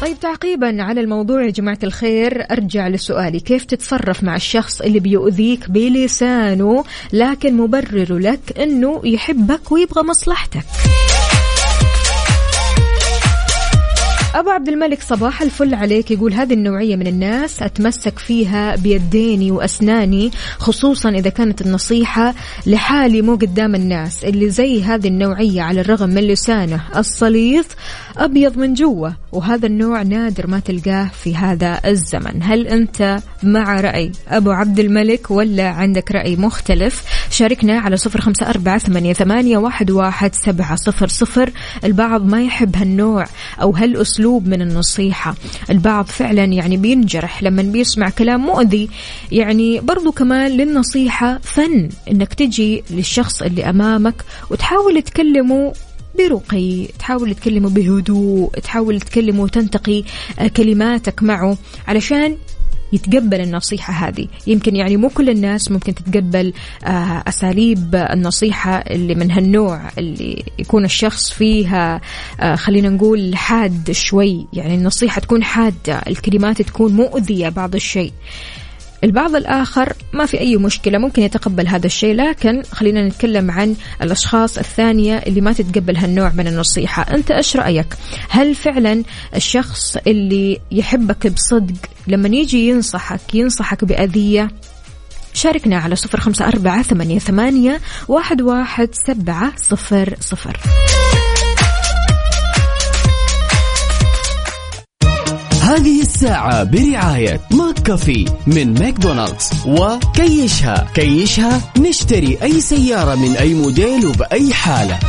طيب 0.02 0.20
تعقيبا 0.20 0.84
على 0.84 1.02
الموضوع 1.02 1.44
يا 1.46 1.50
جماعة 1.50 1.78
الخير 1.84 2.46
أرجع 2.52 2.88
لسؤالي. 2.88 3.40
كيف 3.40 3.66
تتصرف 3.66 4.24
مع 4.24 4.36
الشخص 4.36 4.82
اللي 4.82 5.00
بيؤذيك 5.00 5.70
بلسانه 5.70 6.84
لكن 7.14 7.58
مبرر 7.58 8.18
لك 8.18 8.60
أنه 8.60 9.02
يحبك 9.04 9.72
ويبغى 9.72 10.04
مصلحتك؟ 10.04 10.66
أبو 14.34 14.50
عبد 14.50 14.70
الملك 14.70 15.02
صباح 15.02 15.42
الفل 15.42 15.74
عليك. 15.74 16.12
يقول 16.12 16.34
هذه 16.34 16.54
النوعية 16.54 16.96
من 16.96 17.08
الناس 17.08 17.62
أتمسك 17.62 18.20
فيها 18.20 18.76
بيديني 18.76 19.52
وأسناني 19.52 20.32
خصوصا 20.58 21.10
إذا 21.10 21.30
كانت 21.30 21.62
النصيحة 21.62 22.34
لحالي 22.68 23.22
مو 23.22 23.36
قدام 23.36 23.76
الناس 23.76 24.26
اللي 24.26 24.50
زي 24.50 24.84
هذه 24.84 25.08
النوعية 25.08 25.62
على 25.62 25.82
الرغم 25.82 26.10
من 26.10 26.22
لسانه 26.22 26.82
الصليط 26.98 27.66
أبيض 28.18 28.58
من 28.58 28.74
جوا 28.74 29.10
وهذا 29.34 29.66
النوع 29.68 30.02
نادر 30.02 30.48
ما 30.48 30.60
تلقاه 30.60 31.10
في 31.24 31.36
هذا 31.36 31.82
الزمن. 31.86 32.44
هل 32.44 32.68
أنت 32.68 33.20
مع 33.44 33.82
رأي 33.82 34.12
أبو 34.28 34.52
عبد 34.52 34.80
الملك 34.80 35.32
ولا 35.32 35.70
عندك 35.70 36.12
رأي 36.12 36.36
مختلف؟ 36.36 37.04
شاركنا 37.30 37.80
على 37.80 37.98
صفر 37.98 38.22
خمسة 38.22 38.50
أربعة 38.50 38.78
ثمانية, 39.14 39.58
واحد, 39.58 40.36
سبعة 40.36 40.76
صفر 40.76 41.08
صفر. 41.08 41.52
البعض 41.84 42.26
ما 42.26 42.42
يحب 42.42 42.76
هالنوع 42.76 43.26
أو 43.62 43.72
هالأسلوب 43.72 44.48
من 44.48 44.62
النصيحة. 44.62 45.36
البعض 45.70 46.06
فعلا 46.06 46.44
يعني 46.44 46.78
بينجرح 46.78 47.44
لما 47.44 47.62
بيسمع 47.62 48.10
كلام 48.10 48.42
مؤذي. 48.46 48.90
يعني 49.32 49.80
برضو 49.80 50.12
كمان 50.12 50.52
للنصيحة 50.52 51.40
فن 51.44 51.90
إنك 52.12 52.34
تجي 52.34 52.84
للشخص 52.90 53.42
اللي 53.42 53.70
أمامك 53.70 54.16
وتحاول 54.50 55.02
تكلمه 55.02 55.74
برقي 56.18 56.88
تحاول 57.00 57.36
تكلمه 57.36 57.70
بهدوء 57.70 58.50
تحاول 58.64 59.02
تكلمه 59.02 59.44
وتنتقي 59.44 60.04
آه، 60.40 60.48
كلماتك 60.48 61.24
معه 61.24 61.58
علشان 61.88 62.38
يتقبل 62.94 63.42
النصيحة 63.42 63.94
هذه. 63.94 64.28
يمكن 64.48 64.76
يعني 64.76 64.98
مو 64.98 65.10
كل 65.10 65.30
الناس 65.30 65.72
ممكن 65.72 65.96
تتقبل 65.96 66.54
آه، 66.84 67.24
أساليب 67.28 67.96
النصيحة 67.96 68.78
اللي 68.78 69.16
من 69.16 69.32
هالنوع 69.32 69.90
اللي 69.98 70.44
يكون 70.60 70.86
الشخص 70.86 71.30
فيها 71.30 72.02
آه، 72.40 72.56
خلينا 72.56 72.90
نقول 72.90 73.36
حاد 73.36 73.92
شوي. 73.92 74.48
يعني 74.54 74.76
النصيحة 74.76 75.22
تكون 75.22 75.44
حادة 75.44 76.02
الكلمات 76.08 76.62
تكون 76.62 76.94
مؤذية 76.94 77.50
بعض 77.50 77.76
الشيء. 77.76 78.12
البعض 79.04 79.36
الآخر 79.36 79.94
ما 80.14 80.26
في 80.26 80.40
أي 80.40 80.58
مشكلة 80.58 80.98
ممكن 80.98 81.22
يتقبل 81.22 81.68
هذا 81.68 81.86
الشيء 81.86 82.16
لكن 82.16 82.64
خلينا 82.72 83.08
نتكلم 83.08 83.52
عن 83.52 83.76
الأشخاص 84.02 84.58
الثانية 84.58 85.18
اللي 85.18 85.42
ما 85.42 85.54
تتقبل 85.54 85.98
هالنوع 85.98 86.32
من 86.36 86.48
النصيحة. 86.48 87.16
أنت 87.16 87.32
إيش 87.32 87.58
رأيك؟ 87.58 87.88
هل 88.30 88.56
فعلا 88.56 89.04
الشخص 89.36 89.98
اللي 90.08 90.60
يحبك 90.72 91.28
بصدق 91.28 91.76
لما 92.08 92.28
يجي 92.28 92.70
ينصحك 92.70 93.36
ينصحك 93.36 93.86
بأذية؟ 93.86 94.52
شاركنا 95.34 95.78
على 95.78 95.96
صفر 95.96 96.20
خمسة 96.20 96.48
أربعة 96.48 96.82
ثمانية, 97.20 97.80
واحد, 98.08 98.42
واحد 98.42 98.90
سبعة 99.08 99.54
صفر 99.58 100.16
صفر. 100.20 100.60
هذه 105.64 106.02
الساعة 106.02 106.64
برعاية 106.64 107.40
McCafé 107.52 108.26
من 108.48 108.74
ماكدونالدز. 108.74 109.50
وكيشها. 109.68 110.88
كيشها 110.96 111.62
نشتري 111.80 112.38
أي 112.44 112.62
سيارة 112.62 113.16
من 113.16 113.36
أي 113.36 113.54
موديل 113.54 114.06
وبأي 114.06 114.54
حالة. 114.54 115.00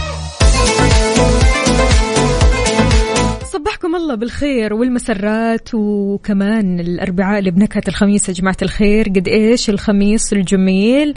صبحكم 3.53 3.97
الله 3.97 4.15
بالخير 4.15 4.75
والمسرات 4.75 5.69
وكمان 5.75 6.81
الأربعاء 6.81 7.39
اللي 7.39 7.51
بنكهة 7.51 7.83
الخميس 7.89 8.29
يا 8.29 8.35
جماعة 8.35 8.57
الخير. 8.63 9.09
قد 9.09 9.29
إيش 9.29 9.71
الخميس 9.71 10.33
الجميل 10.33 11.15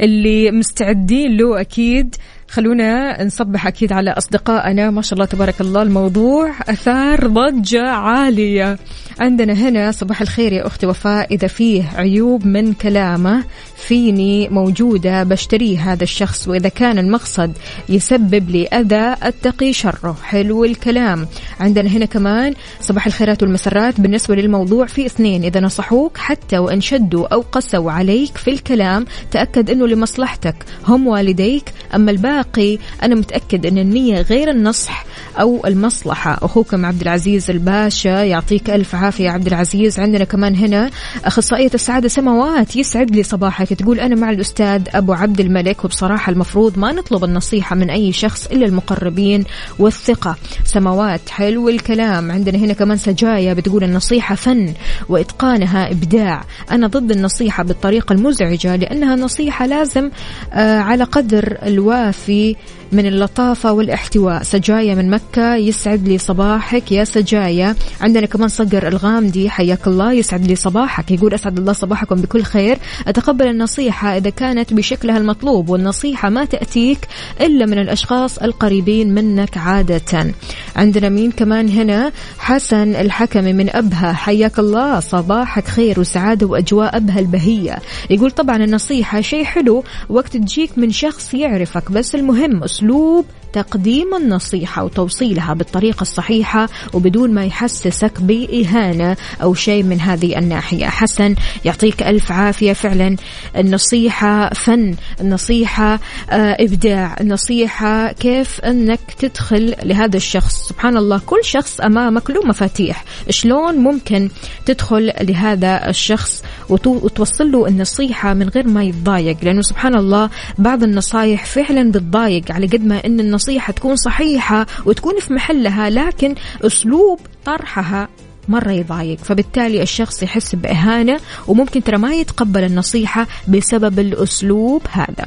اللي 0.00 0.50
مستعدين 0.50 1.36
له 1.36 1.60
أكيد. 1.60 2.16
خلونا 2.54 3.24
نصبح 3.24 3.66
أكيد 3.66 3.92
على 3.92 4.10
أصدقائنا. 4.10 4.90
ما 4.90 5.02
شاء 5.02 5.14
الله 5.14 5.24
تبارك 5.24 5.60
الله 5.60 5.82
الموضوع 5.82 6.50
أثار 6.68 7.26
ضجة 7.26 7.82
عالية. 7.82 8.78
عندنا 9.20 9.52
هنا 9.52 9.92
صباح 9.92 10.20
الخير 10.20 10.52
يا 10.52 10.66
أختي 10.66 10.86
وفاء 10.86 11.34
إذا 11.34 11.46
فيه 11.46 11.84
عيوب 11.96 12.46
من 12.46 12.72
كلامه 12.72 13.44
فيني 13.76 14.48
موجودة 14.48 15.22
بشتريه 15.22 15.92
هذا 15.92 16.02
الشخص 16.02 16.48
وإذا 16.48 16.68
كان 16.68 16.98
المقصد 16.98 17.52
يسبب 17.88 18.50
لي 18.50 18.66
أذى 18.66 19.16
أتقي 19.22 19.72
شره. 19.72 20.16
حلو 20.22 20.64
الكلام. 20.64 21.26
عندنا 21.60 21.88
هنا 21.88 22.04
كمان 22.04 22.54
صباح 22.80 23.06
الخيرات 23.06 23.42
والمسرات 23.42 24.00
بالنسبة 24.00 24.34
للموضوع 24.34 24.86
في 24.86 25.06
اثنين. 25.06 25.44
إذا 25.44 25.60
نصحوك 25.60 26.18
حتى 26.18 26.58
وإن 26.58 26.80
شدوا 26.80 27.34
أو 27.34 27.44
قسوا 27.52 27.92
عليك 27.92 28.36
في 28.36 28.50
الكلام 28.50 29.04
تأكد 29.30 29.70
أنه 29.70 29.86
لمصلحتك. 29.86 30.56
هم 30.88 31.06
والديك 31.06 31.72
أما 31.94 32.10
الباقي 32.10 32.43
باقي 32.44 32.78
أنا 33.02 33.14
متأكد 33.14 33.66
أن 33.66 33.78
النية 33.78 34.20
غير 34.20 34.50
النصح 34.50 35.04
أو 35.40 35.66
المصلحة. 35.66 36.38
أخوكم 36.42 36.86
عبد 36.86 37.00
العزيز 37.02 37.50
الباشا 37.50 38.08
يعطيك 38.08 38.70
ألف 38.70 38.94
عافية 38.94 39.30
عبد 39.30 39.46
العزيز. 39.46 40.00
عندنا 40.00 40.24
كمان 40.24 40.56
هنا 40.56 40.90
أخصائية 41.24 41.70
السعادة 41.74 42.08
سماوات 42.08 42.76
يسعد 42.76 43.10
لي 43.10 43.22
صباحك. 43.22 43.68
تقول 43.72 44.00
أنا 44.00 44.14
مع 44.14 44.30
الأستاذ 44.30 44.82
أبو 44.94 45.12
عبد 45.12 45.40
الملك 45.40 45.84
وبصراحة 45.84 46.32
المفروض 46.32 46.78
ما 46.78 46.92
نطلب 46.92 47.24
النصيحة 47.24 47.76
من 47.76 47.90
أي 47.90 48.12
شخص 48.12 48.46
إلا 48.46 48.66
المقربين 48.66 49.44
والثقة. 49.78 50.36
سماوات 50.64 51.28
حلو 51.28 51.68
الكلام. 51.68 52.30
عندنا 52.30 52.58
هنا 52.58 52.72
كمان 52.72 52.96
سجايا 52.96 53.54
بتقول 53.54 53.84
النصيحة 53.84 54.34
فن 54.34 54.74
وإتقانها 55.08 55.90
إبداع. 55.90 56.44
أنا 56.70 56.86
ضد 56.86 57.10
النصيحة 57.10 57.64
بالطريقة 57.64 58.12
المزعجة 58.12 58.76
لأنها 58.76 59.16
نصيحة 59.16 59.66
لازم 59.66 60.10
آه 60.52 60.78
على 60.78 61.04
قدر 61.04 61.58
الوافي 61.62 62.33
في 62.34 62.56
من 62.94 63.06
اللطافة 63.06 63.72
والاحتواء. 63.72 64.42
سجايا 64.42 64.94
من 64.94 65.10
مكة 65.10 65.54
يسعد 65.56 66.08
لي 66.08 66.18
صباحك 66.18 66.92
يا 66.92 67.04
سجايا. 67.04 67.74
عندنا 68.00 68.26
كمان 68.26 68.48
صقر 68.48 68.88
الغامدي 68.88 69.50
حياك 69.50 69.86
الله 69.86 70.12
يسعد 70.12 70.46
لي 70.46 70.56
صباحك. 70.56 71.10
يقول 71.10 71.34
أسعد 71.34 71.58
الله 71.58 71.72
صباحكم 71.72 72.16
بكل 72.16 72.42
خير. 72.42 72.78
أتقبل 73.06 73.46
النصيحة 73.46 74.16
إذا 74.16 74.30
كانت 74.30 74.74
بشكلها 74.74 75.18
المطلوب 75.18 75.68
والنصيحة 75.68 76.28
ما 76.28 76.44
تأتيك 76.44 76.98
إلا 77.40 77.66
من 77.66 77.78
الأشخاص 77.78 78.38
القريبين 78.38 79.14
منك 79.14 79.58
عادة. 79.58 80.34
عندنا 80.76 81.08
مين 81.08 81.30
كمان 81.30 81.68
هنا؟ 81.68 82.12
حسن 82.38 82.94
الحكمي 82.94 83.52
من 83.52 83.76
أبها. 83.76 84.12
حياك 84.12 84.58
الله 84.58 85.00
صباحك 85.00 85.68
خير 85.68 86.00
وسعادة 86.00 86.46
وأجواء 86.46 86.96
أبها 86.96 87.18
البهية. 87.18 87.78
يقول 88.10 88.30
طبعا 88.30 88.56
النصيحة 88.56 89.20
شيء 89.20 89.44
حلو 89.44 89.84
وقت 90.08 90.36
تجيك 90.36 90.78
من 90.78 90.90
شخص 90.90 91.34
يعرفك 91.34 91.92
بس 91.92 92.14
المهم 92.14 92.62
أسلوب 92.84 93.24
تقديم 93.54 94.14
النصيحة 94.14 94.84
وتوصيلها 94.84 95.54
بالطريقة 95.54 96.02
الصحيحة 96.02 96.68
وبدون 96.92 97.34
ما 97.34 97.44
يحسسك 97.44 98.20
بإهانة 98.20 99.16
أو 99.42 99.54
شيء 99.54 99.82
من 99.82 100.00
هذه 100.00 100.38
الناحية. 100.38 100.86
حسن 100.86 101.34
يعطيك 101.64 102.02
ألف 102.02 102.32
عافية. 102.32 102.72
فعلا 102.72 103.16
النصيحة 103.56 104.54
فن 104.54 104.94
النصيحة 105.20 106.00
آه، 106.30 106.56
إبداع 106.60 107.16
النصيحة 107.20 108.12
كيف 108.12 108.60
أنك 108.60 109.00
تدخل 109.18 109.74
لهذا 109.84 110.16
الشخص. 110.16 110.68
سبحان 110.68 110.96
الله 110.96 111.20
كل 111.26 111.40
شخص 111.44 111.80
أمامك 111.80 112.30
له 112.30 112.46
مفاتيح. 112.46 113.04
شلون 113.30 113.74
ممكن 113.74 114.28
تدخل 114.66 115.12
لهذا 115.20 115.88
الشخص 115.88 116.42
وتو- 116.68 116.86
وتوصل 117.04 117.52
له 117.52 117.66
النصيحة 117.66 118.34
من 118.34 118.48
غير 118.48 118.66
ما 118.68 118.84
يتضايق؟ 118.84 119.36
لأنه 119.42 119.62
سبحان 119.62 119.94
الله 119.96 120.30
بعض 120.58 120.82
النصايح 120.82 121.44
فعلا 121.44 121.90
بتضايق. 121.90 122.52
على 122.52 122.66
قد 122.66 122.84
ما 122.84 123.06
أن 123.06 123.20
النصيحة 123.20 123.43
تكون 123.72 123.96
صحيحة 123.96 124.66
وتكون 124.86 125.20
في 125.20 125.32
محلها 125.32 125.90
لكن 125.90 126.34
أسلوب 126.62 127.20
طرحها 127.44 128.08
مرة 128.48 128.70
يضايق. 128.72 129.18
فبالتالي 129.18 129.82
الشخص 129.82 130.22
يحس 130.22 130.54
بإهانة 130.54 131.20
وممكن 131.46 131.82
ترى 131.82 131.98
ما 131.98 132.14
يتقبل 132.14 132.64
النصيحة 132.64 133.26
بسبب 133.48 133.98
الأسلوب 133.98 134.82
هذا. 134.90 135.26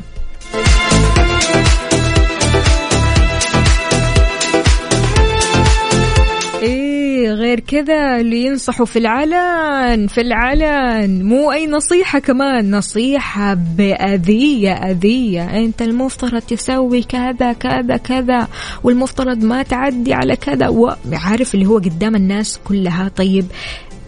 غير 7.58 7.66
كذا 7.66 8.20
اللي 8.20 8.46
ينصحوا 8.46 8.86
في 8.86 9.00
العلن 9.00 10.08
في 10.08 10.22
العلن. 10.22 11.26
مو 11.26 11.52
أي 11.52 11.68
نصيحة 11.68 12.20
كمان 12.20 12.72
نصيحة 12.72 13.54
بأذية 13.54 14.72
أذية. 14.72 15.58
أنت 15.58 15.82
المفترض 15.82 16.42
تسوي 16.42 17.04
كذا 17.04 17.54
كذا 17.54 17.98
كذا 17.98 18.48
والمفترض 18.84 19.44
ما 19.44 19.64
تعدي 19.64 20.14
على 20.14 20.36
كذا. 20.36 20.68
وعارف 20.68 21.56
اللي 21.56 21.66
هو 21.66 21.78
قدام 21.78 22.16
الناس 22.16 22.60
كلها. 22.64 23.08
طيب 23.16 23.46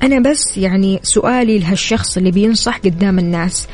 أنا 0.03 0.19
بس 0.19 0.57
يعني 0.57 0.99
سؤالي 1.03 1.59
لهالشخص 1.59 2.17
اللي 2.17 2.31
بينصح 2.31 2.77
قدام 2.77 3.19
الناس. 3.19 3.67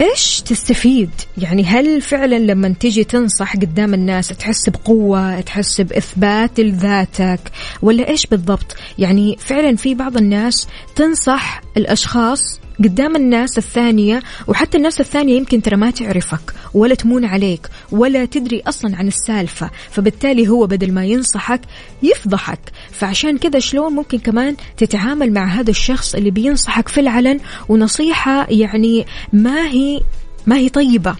إيش 0.00 0.40
تستفيد؟ 0.40 1.10
يعني 1.38 1.64
هل 1.64 2.00
فعلا 2.00 2.38
لما 2.38 2.74
تيجي 2.80 3.04
تنصح 3.04 3.56
قدام 3.56 3.94
الناس 3.94 4.28
تحس 4.28 4.68
بقوة، 4.68 5.40
تحس 5.40 5.80
بإثبات 5.80 6.60
لذاتك، 6.60 7.40
ولا 7.82 8.08
إيش 8.08 8.26
بالضبط؟ 8.26 8.76
يعني 8.98 9.36
فعلا 9.40 9.76
في 9.76 9.94
بعض 9.94 10.16
الناس 10.16 10.68
تنصح 10.96 11.62
الأشخاص 11.76 12.60
قدام 12.78 13.16
الناس 13.16 13.58
الثانية 13.58 14.22
وحتى 14.46 14.78
الناس 14.78 15.00
الثانية 15.00 15.36
يمكن 15.36 15.62
ترى 15.62 15.76
ما 15.76 15.90
تعرفك 15.90 16.54
ولا 16.74 16.94
تمون 16.94 17.24
عليك 17.24 17.68
ولا 17.92 18.24
تدري 18.24 18.62
أصلا 18.66 18.96
عن 18.96 19.08
السالفة 19.08 19.70
فبالتالي 19.90 20.48
هو 20.48 20.66
بدل 20.66 20.92
ما 20.92 21.04
ينصحك 21.04 21.60
يفضحك. 22.02 22.60
فعشان 22.90 23.38
كذا 23.38 23.58
شلون 23.58 23.92
ممكن 23.92 24.18
كمان 24.18 24.56
تتعامل 24.76 25.32
مع 25.32 25.44
هذا 25.44 25.70
الشخص 25.70 26.14
اللي 26.14 26.30
بينصحك 26.30 26.88
في 26.88 27.00
العلن؟ 27.00 27.40
ونصيحة 27.68 28.46
يعني 28.50 29.06
ما 29.32 29.66
هي 29.66 30.00
ما 30.46 30.56
هي 30.56 30.68
طيبة. 30.68 31.16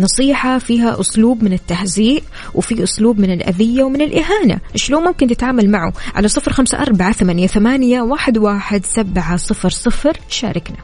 نصيحة 0.00 0.58
فيها 0.58 1.00
أسلوب 1.00 1.44
من 1.44 1.52
التهزيء 1.52 2.22
وفي 2.54 2.82
أسلوب 2.82 3.18
من 3.20 3.32
الأذية 3.32 3.82
ومن 3.82 4.00
الإهانة. 4.00 4.60
شلون 4.74 5.04
ممكن 5.04 5.26
تتعامل 5.26 5.70
معه؟ 5.70 5.92
على 6.14 6.28
صفر 6.28 6.52
خمسة 6.52 6.78
أربعة 6.78 7.12
ثمانية, 7.12 7.46
ثمانية 7.46 8.00
واحد, 8.00 8.38
واحد 8.38 8.86
سبعة 8.86 9.36
صفر 9.36 9.70
صفر. 9.70 10.16
شاركنا. 10.28 10.76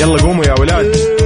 يلا 0.00 0.22
قوموا 0.22 0.44
يا 0.44 0.54
ولاد. 0.60 1.17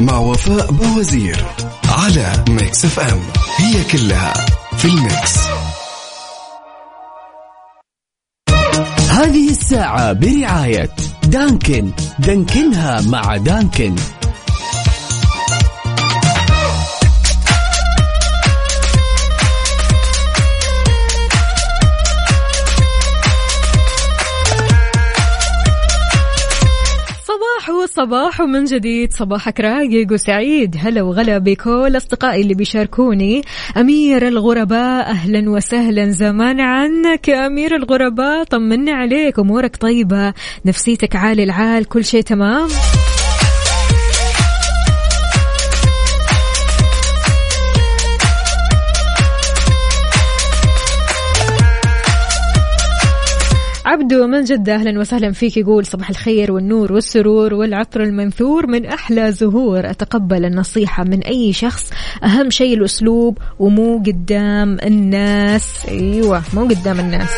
مع 0.00 0.18
وفاء 0.18 0.72
بوزير 0.72 1.44
على 1.88 2.44
Mix 2.48 2.84
FM 2.84 3.20
هي 3.56 3.84
كلها 3.84 4.32
في 4.76 4.84
ال 4.84 4.95
mix. 4.95 5.38
هذه 9.10 9.50
الساعة 9.50 10.12
برعاية 10.12 10.90
دانكن. 11.24 11.90
دانكنها 12.18 13.00
مع 13.00 13.36
دانكن. 13.36 13.94
صباح 27.88 28.18
وصباح 28.18 28.40
من 28.40 28.64
جديد. 28.64 29.12
صباحك 29.12 29.60
رايق 29.60 30.12
وسعيد. 30.12 30.76
هلا 30.78 31.02
وغلا 31.02 31.38
بكل 31.38 31.96
أصدقائي 31.96 32.42
اللي 32.42 32.54
بيشاركوني. 32.54 33.42
أمير 33.76 34.28
الغرباء 34.28 35.10
أهلا 35.10 35.50
وسهلا. 35.50 36.10
زمان 36.10 36.60
عنك 36.60 37.28
يا 37.28 37.46
أمير 37.46 37.76
الغرباء. 37.76 38.44
طمنا 38.44 38.92
عليك 38.92 39.38
أمورك 39.38 39.76
طيبة. 39.76 40.34
نفسيتك 40.64 41.16
عالي 41.16 41.44
العال 41.44 41.84
كل 41.84 42.04
شيء 42.04 42.22
تمام. 42.22 42.68
عبدو 53.88 54.26
من 54.26 54.44
جدة؟ 54.44 54.74
أهلا 54.74 55.00
وسهلا 55.00 55.32
فيك 55.32 55.56
يقول 55.56 55.86
صباح 55.86 56.10
الخير 56.10 56.52
والنور 56.52 56.92
والسرور 56.92 57.54
والعطر 57.54 58.02
المنثور. 58.02 58.66
من 58.66 58.86
أحلى 58.86 59.32
زهور 59.32 59.90
أتقبل 59.90 60.44
النصيحة 60.44 61.04
من 61.04 61.22
أي 61.22 61.52
شخص. 61.52 61.90
أهم 62.24 62.50
شيء 62.50 62.74
الأسلوب 62.74 63.38
ومو 63.58 64.02
قدام 64.06 64.78
الناس. 64.84 65.86
أيوة 65.88 66.42
مو 66.54 66.64
قدام 66.64 67.00
الناس. 67.00 67.30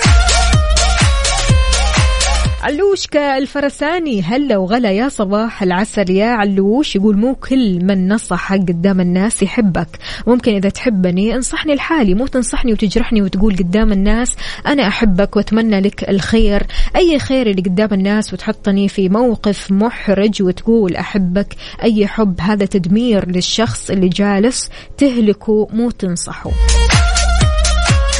علوشكا 2.63 3.39
الفرساني 3.39 4.23
هلا 4.23 4.57
وغلا 4.57 4.91
يا 4.91 5.09
صباح 5.09 5.63
العسل 5.63 6.11
يا 6.11 6.27
علوش؟ 6.27 6.97
يقول 6.97 7.17
مو 7.17 7.35
كل 7.35 7.85
من 7.85 8.09
نصحك 8.09 8.61
قدام 8.61 9.01
الناس 9.01 9.43
يحبك. 9.43 9.89
ممكن 10.27 10.55
إذا 10.55 10.69
تحبني 10.69 11.35
انصحني 11.35 11.75
لحالي 11.75 12.15
مو 12.15 12.27
تنصحني 12.27 12.73
وتجرحني 12.73 13.23
وتقول 13.23 13.57
قدام 13.57 13.93
الناس 13.93 14.37
أنا 14.67 14.89
أحبك 14.89 15.37
وأتمنى 15.37 15.81
لك 15.81 16.11
الخير. 16.11 16.67
أي 16.97 17.19
خير 17.19 17.47
اللي 17.47 17.63
قدام 17.63 17.89
الناس 17.93 18.33
وتحطني 18.33 18.89
في 18.89 19.09
موقف 19.09 19.71
محرج 19.71 20.43
وتقول 20.43 20.97
أحبك. 20.97 21.55
أي 21.83 22.07
حب 22.07 22.41
هذا 22.41 22.67
تدمير 22.67 23.29
للشخص 23.29 23.91
اللي 23.91 24.09
جالس 24.09 24.71
تهلكه 24.99 25.69
مو 25.73 25.91
تنصحه. 25.91 26.51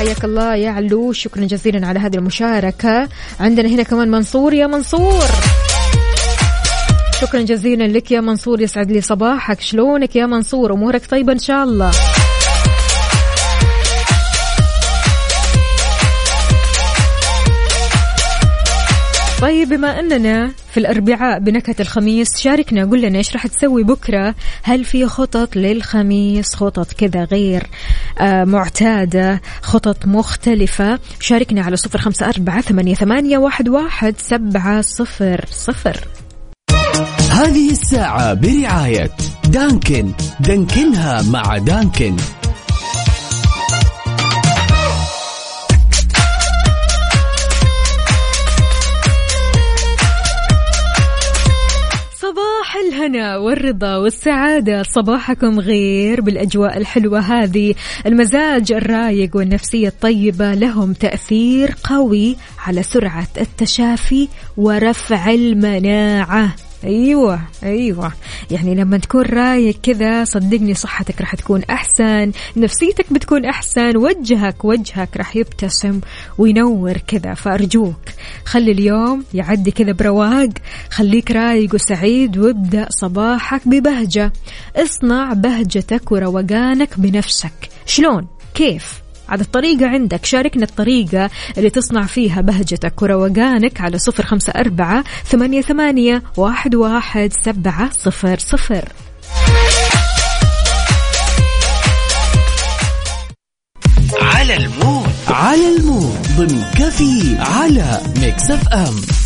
حياك 0.01 0.25
الله 0.25 0.55
يا 0.55 0.71
علو. 0.71 1.13
شكرا 1.13 1.45
جزيلا 1.45 1.87
على 1.87 1.99
هذه 1.99 2.17
المشاركة. 2.17 3.09
عندنا 3.41 3.69
هنا 3.69 3.83
كمان 3.83 4.11
منصور. 4.11 4.55
يا 4.55 4.67
منصور. 4.67 5.25
شكرا 7.21 7.41
جزيلا 7.41 7.85
لك 7.85 8.11
يا 8.11 8.21
منصور. 8.21 8.61
يسعد 8.61 8.91
لي 8.93 9.01
صباحك. 9.01 9.61
شلونك 9.61 10.17
يا 10.17 10.27
منصور؟ 10.27 10.73
أمورك 10.73 11.07
طيبة 11.07 11.33
إن 11.33 11.39
شاء 11.39 11.65
الله. 11.65 11.91
طيب 19.41 19.69
بما 19.69 20.01
أننا 20.01 20.51
في 20.71 20.81
الأربعاء 20.81 21.39
بنكهة 21.39 21.75
الخميس 21.81 22.39
شاركنا 22.39 22.85
قول 22.85 23.03
لنا 23.03 23.19
إيش 23.19 23.33
راح 23.33 23.47
تسوي 23.47 23.83
بكرة؟ 23.83 24.35
هل 24.63 24.85
في 24.85 25.07
خطط 25.07 25.57
للخميس؟ 25.57 26.55
خطط 26.55 26.93
كذا 26.93 27.25
غير 27.25 27.67
آه 28.19 28.45
معتادة 28.45 29.41
خطط 29.63 30.07
مختلفة. 30.07 30.99
شاركنا 31.21 31.63
على 31.63 31.77
صفر 31.77 31.99
خمسة 31.99 32.29
أربعة 32.29 32.61
ثمانية, 32.61 32.95
ثمانية 32.95 33.39
واحد, 33.39 33.69
واحد 33.69 34.15
سبعة 34.19 34.81
صفر 34.81 35.45
صفر. 35.51 36.09
هذه 37.31 37.71
الساعة 37.71 38.35
برعاية 38.35 39.11
دانكن. 39.49 40.13
دانكنها 40.41 41.23
مع 41.23 41.59
دانكن. 41.59 42.17
الهنا 53.01 53.37
والرضا 53.37 53.97
والسعادة. 53.97 54.83
صباحكم 54.83 55.61
غير 55.61 56.21
بالأجواء 56.21 56.79
الحلوة 56.79 57.19
هذه. 57.19 57.75
المزاج 58.07 58.73
الرايق 58.73 59.37
والنفسية 59.37 59.89
الطيبة 59.89 60.55
لهم 60.55 60.93
تأثير 60.93 61.75
قوي 61.85 62.37
على 62.67 62.83
سرعة 62.83 63.29
التشافي 63.41 64.29
ورفع 64.57 65.31
المناعة. 65.31 66.55
أيوه 66.85 67.41
أيوه. 67.63 68.13
يعني 68.51 68.75
لما 68.75 68.99
تكون 68.99 69.23
رايق 69.23 69.77
كذا 69.83 70.25
صدقني 70.25 70.75
صحتك 70.75 71.21
راح 71.21 71.35
تكون 71.35 71.63
أحسن 71.71 72.33
نفسيتك 72.57 73.13
بتكون 73.13 73.45
أحسن 73.45 73.97
وجهك 73.97 74.65
وجهك 74.65 75.17
راح 75.17 75.37
يبتسم 75.37 76.01
وينور 76.39 76.97
كذا. 76.97 77.35
فأرجوك 77.35 78.01
خلي 78.45 78.73
اليوم 78.73 79.25
يعدي 79.35 79.71
كذا 79.71 79.93
برواق 79.93 80.51
خليك 80.91 81.31
رايق 81.31 81.75
وسعيد 81.75 82.39
وابدأ 82.39 82.87
صباحك 82.91 83.69
ببهجة. 83.69 84.33
اصنع 84.77 85.33
بهجتك 85.33 86.13
وروقانك 86.13 87.01
بنفسك. 87.01 87.53
شلون؟ 87.87 88.27
كيف؟ 88.55 89.10
عاد 89.31 89.41
الطريقة 89.41 89.87
عندك. 89.87 90.25
شاركنا 90.25 90.65
الطريقة 90.65 91.31
اللي 91.59 91.71
تصنع 91.71 92.03
فيها 92.07 92.41
بهجتك 92.41 93.03
وروقانك 93.03 93.81
على 93.81 93.99
صفر 93.99 94.23
خمسة 94.23 94.53
أربعة 94.53 95.05
ثمانية, 95.25 95.63
ثمانية 95.63 96.23
واحد, 96.37 96.75
واحد 96.75 97.33
سبعة 97.33 97.91
صفر 97.91 98.39
صفر. 98.39 98.89
على 104.23 104.57
ال 104.57 104.65
mood. 104.65 105.09
على 105.29 105.77
ال 105.77 105.84
mood. 105.84 106.19
ضمن 106.37 106.65
كافيين 106.75 107.37
على 107.39 108.01
Mix 108.21 108.51
FM. 108.51 109.20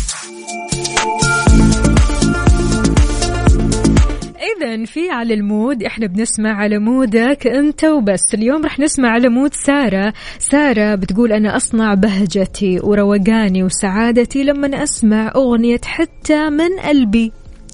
إذا 4.45 4.85
في 4.85 5.09
على 5.09 5.33
ال 5.33 5.43
mood 5.43 5.83
إحنا 5.83 6.07
بنسمع 6.07 6.53
على 6.53 6.79
مودك 6.79 7.47
أنت 7.47 7.85
وبس. 7.85 8.33
اليوم 8.33 8.65
رح 8.65 8.79
نسمع 8.79 9.09
على 9.09 9.29
مود 9.29 9.53
سارة. 9.53 10.13
سارة 10.39 10.95
بتقول 10.95 11.31
أنا 11.31 11.55
أصنع 11.55 11.93
بهجتي 11.93 12.79
وروقاني 12.83 13.63
وسعادتي 13.63 14.43
لما 14.43 14.83
أسمع 14.83 15.31
أغنية 15.35 15.81
حتى 15.85 16.49
من 16.49 16.79
قلبي. 16.79 17.31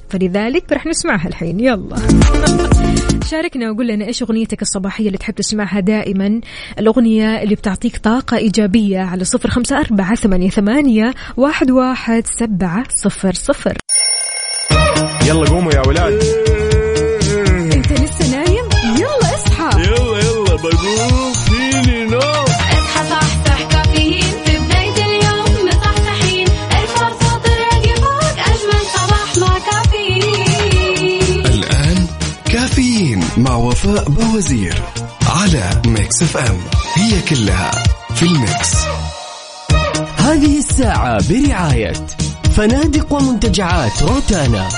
فلذلك 0.09 0.71
رح 0.73 0.87
نسمعها 0.87 1.27
الحين. 1.27 1.59
يلا. 1.59 1.95
شاركنا 3.31 3.71
وقول 3.71 3.87
لنا 3.87 4.05
إيش 4.05 4.23
أغنيتك 4.23 4.61
الصباحية 4.61 5.07
اللي 5.07 5.17
تحب 5.17 5.33
تسمعها 5.33 5.79
دائما؟ 5.79 6.41
الأغنية 6.79 7.43
اللي 7.43 7.55
بتعطيك 7.55 7.97
طاقة 7.97 8.37
إيجابية 8.37 8.99
على 8.99 9.23
صفر 9.23 9.49
خمسة 9.49 9.79
أربعة 9.79 10.15
ثمانية, 10.15 10.49
ثمانية 10.49 11.13
واحد, 11.37 11.71
واحد 11.71 12.27
سبعة 12.27 12.83
صفر 12.89 13.33
صفر. 13.33 13.77
يلا 15.27 15.49
قوموا 15.49 15.71
يا 15.73 15.87
ولاد. 15.87 16.40
مع 33.37 33.55
وفاء 33.55 34.09
بوزير 34.09 34.75
على 35.29 35.81
Mix 35.85 36.21
FM. 36.21 36.57
هي 36.95 37.21
كلها 37.21 37.71
في 38.15 38.23
ال 38.23 38.33
mix. 38.33 38.73
هذه 40.17 40.57
الساعة 40.57 41.29
برعاية 41.29 41.93
فنادق 42.55 43.13
ومنتجعات 43.13 44.03
روتانا. 44.03 44.69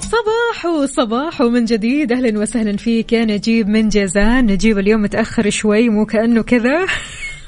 صباح 0.00 0.84
صباح 0.96 1.42
من 1.42 1.64
جديد. 1.64 2.12
أهلا 2.12 2.38
وسهلا 2.38 2.76
فيك. 2.76 3.12
يا 3.12 3.24
نجيب 3.24 3.68
من 3.68 3.88
جازان. 3.88 4.46
نجيب 4.46 4.78
اليوم 4.78 5.02
متأخر 5.02 5.50
شوي 5.50 5.88
مو 5.88 6.06
كأنه 6.06 6.42
كذا. 6.42 6.86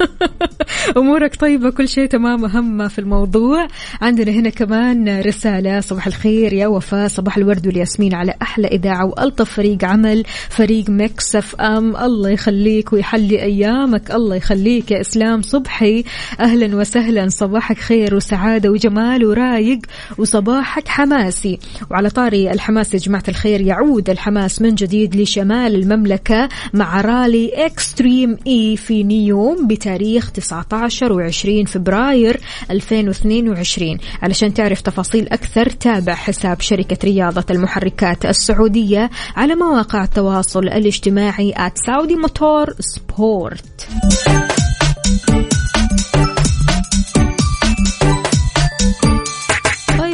امورك 0.97 1.37
طيبة 1.37 1.71
كل 1.71 1.89
شيء 1.89 2.07
تمام 2.07 2.45
أهم 2.45 2.89
في 2.89 2.99
الموضوع. 2.99 3.69
عندنا 4.01 4.33
هنا 4.33 4.51
كمان 4.51 5.21
رسالة 5.21 5.81
صباح 5.81 6.07
الخير 6.07 6.53
يا 6.53 6.67
وفاء 6.67 7.09
صباح 7.09 7.37
الورد 7.37 7.67
والياسمين 7.67 8.15
على 8.15 8.35
أحلى 8.43 8.69
إذاعة 8.69 9.07
وألطف 9.07 9.53
فريق 9.53 9.85
عمل 9.85 10.25
فريق 10.49 10.91
Mix 10.91 11.37
FM. 11.37 11.97
الله 11.97 12.31
يخليك 12.31 12.93
ويحلي 12.93 13.43
أيامك 13.43 14.11
الله 14.11 14.37
يخليك 14.37 14.91
يا 14.91 15.01
إسلام 15.01 15.43
صبحي. 15.43 16.05
أهلا 16.41 16.77
وسهلا 16.77 17.29
صباحك 17.29 17.79
خير 17.79 18.15
وسعادة 18.15 18.71
وجمال 18.71 19.27
ورايق 19.27 19.79
وصباحك 20.19 20.89
حماسي. 20.89 21.59
وعلى 21.91 22.11
طاري 22.11 22.51
الحماس 22.51 22.95
يا 22.95 22.99
جماعة 22.99 23.25
الخير 23.29 23.61
يعود 23.61 24.11
الحماس 24.11 24.63
من 24.63 24.75
جديد 24.75 25.17
لشمال 25.17 25.75
المملكة 25.75 26.49
مع 26.75 27.01
رالي 27.01 27.67
Extreme 27.67 28.39
E 28.47 28.77
في 28.77 29.03
نيوم 29.03 29.67
بتاريخ 29.83 30.31
19 30.31 31.31
و20 31.31 31.69
فبراير 31.69 32.41
2022 32.71 33.99
علشان 34.23 34.55
تعرف 34.55 34.81
تفاصيل 34.81 35.29
أكثر 35.29 35.71
تابع 35.71 36.15
حساب 36.15 36.61
شركة 36.61 36.97
رياضة 37.05 37.45
المحركات 37.51 38.27
السعودية 38.27 39.11
على 39.37 39.55
مواقع 39.55 40.05
التواصل 40.05 40.65
الاجتماعي 40.65 41.55
at 41.55 41.87
Saudi 41.87 42.17
Motorsport 42.17 43.89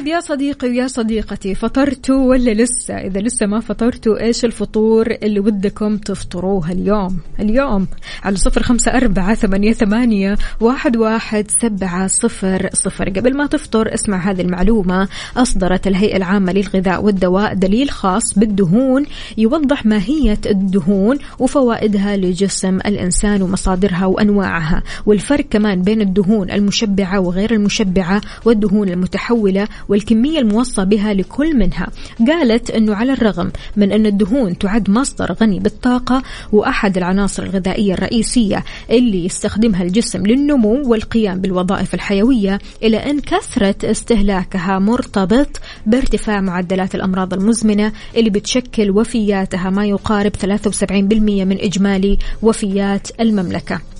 يا 0.08 0.20
صديقي 0.20 0.68
ويا 0.68 0.86
صديقتي 0.86 1.54
فطرتوا 1.54 2.28
ولا 2.28 2.50
لسه؟ 2.50 2.94
إذا 2.94 3.20
لسه 3.20 3.46
ما 3.46 3.60
فطرتوا 3.60 4.20
إيش 4.22 4.44
الفطور 4.44 5.06
اللي 5.22 5.40
ودكم 5.40 5.96
تفطروها 5.96 6.72
اليوم؟ 6.72 7.18
اليوم 7.40 7.86
على 8.24 8.36
صفر 8.36 8.62
خمسة 8.62 8.90
أربعة 8.90 9.34
ثمانية, 9.34 9.72
ثمانية 9.72 10.36
واحد, 10.60 10.96
واحد 10.96 11.50
سبعة 11.62 12.06
صفر 12.06 12.68
صفر. 12.72 13.08
قبل 13.08 13.36
ما 13.36 13.46
تفطر 13.46 13.94
اسمع 13.94 14.30
هذه 14.30 14.40
المعلومة. 14.40 15.08
أصدرت 15.36 15.86
الهيئة 15.86 16.16
العامة 16.16 16.52
للغذاء 16.52 17.04
والدواء 17.04 17.54
دليل 17.54 17.90
خاص 17.90 18.38
بالدهون 18.38 19.06
يوضح 19.38 19.86
ماهية 19.86 20.40
الدهون 20.46 21.18
وفوائدها 21.38 22.16
لجسم 22.16 22.76
الإنسان 22.76 23.42
ومصادرها 23.42 24.06
وأنواعها. 24.06 24.82
والفرق 25.06 25.44
كمان 25.50 25.82
بين 25.82 26.00
الدهون 26.00 26.50
المشبعة 26.50 27.20
وغير 27.20 27.52
المشبعة 27.54 28.20
والدهون 28.44 28.88
المتحولة 28.88 29.68
والكمية 29.98 30.38
الموصى 30.38 30.84
بها 30.84 31.14
لكل 31.14 31.56
منها. 31.56 31.86
قالت 32.26 32.70
أنه 32.70 32.94
على 32.94 33.12
الرغم 33.12 33.50
من 33.76 33.92
أن 33.92 34.06
الدهون 34.06 34.58
تعد 34.58 34.90
مصدر 34.90 35.32
غني 35.32 35.60
بالطاقة 35.60 36.22
وأحد 36.52 36.96
العناصر 36.96 37.42
الغذائية 37.42 37.94
الرئيسية 37.94 38.64
اللي 38.90 39.24
يستخدمها 39.24 39.82
الجسم 39.82 40.26
للنمو 40.26 40.90
والقيام 40.90 41.40
بالوظائف 41.40 41.94
الحيوية 41.94 42.58
إلى 42.82 42.96
أن 42.96 43.20
كثرة 43.20 43.90
استهلاكها 43.90 44.78
مرتبط 44.78 45.60
بارتفاع 45.86 46.40
معدلات 46.40 46.94
الأمراض 46.94 47.34
المزمنة 47.34 47.92
اللي 48.16 48.30
بتشكل 48.30 48.90
وفياتها 48.90 49.70
ما 49.70 49.84
يقارب 49.86 50.32
73% 50.36 50.92
من 50.92 51.58
إجمالي 51.60 52.18
وفيات 52.42 53.08
المملكة. 53.20 53.97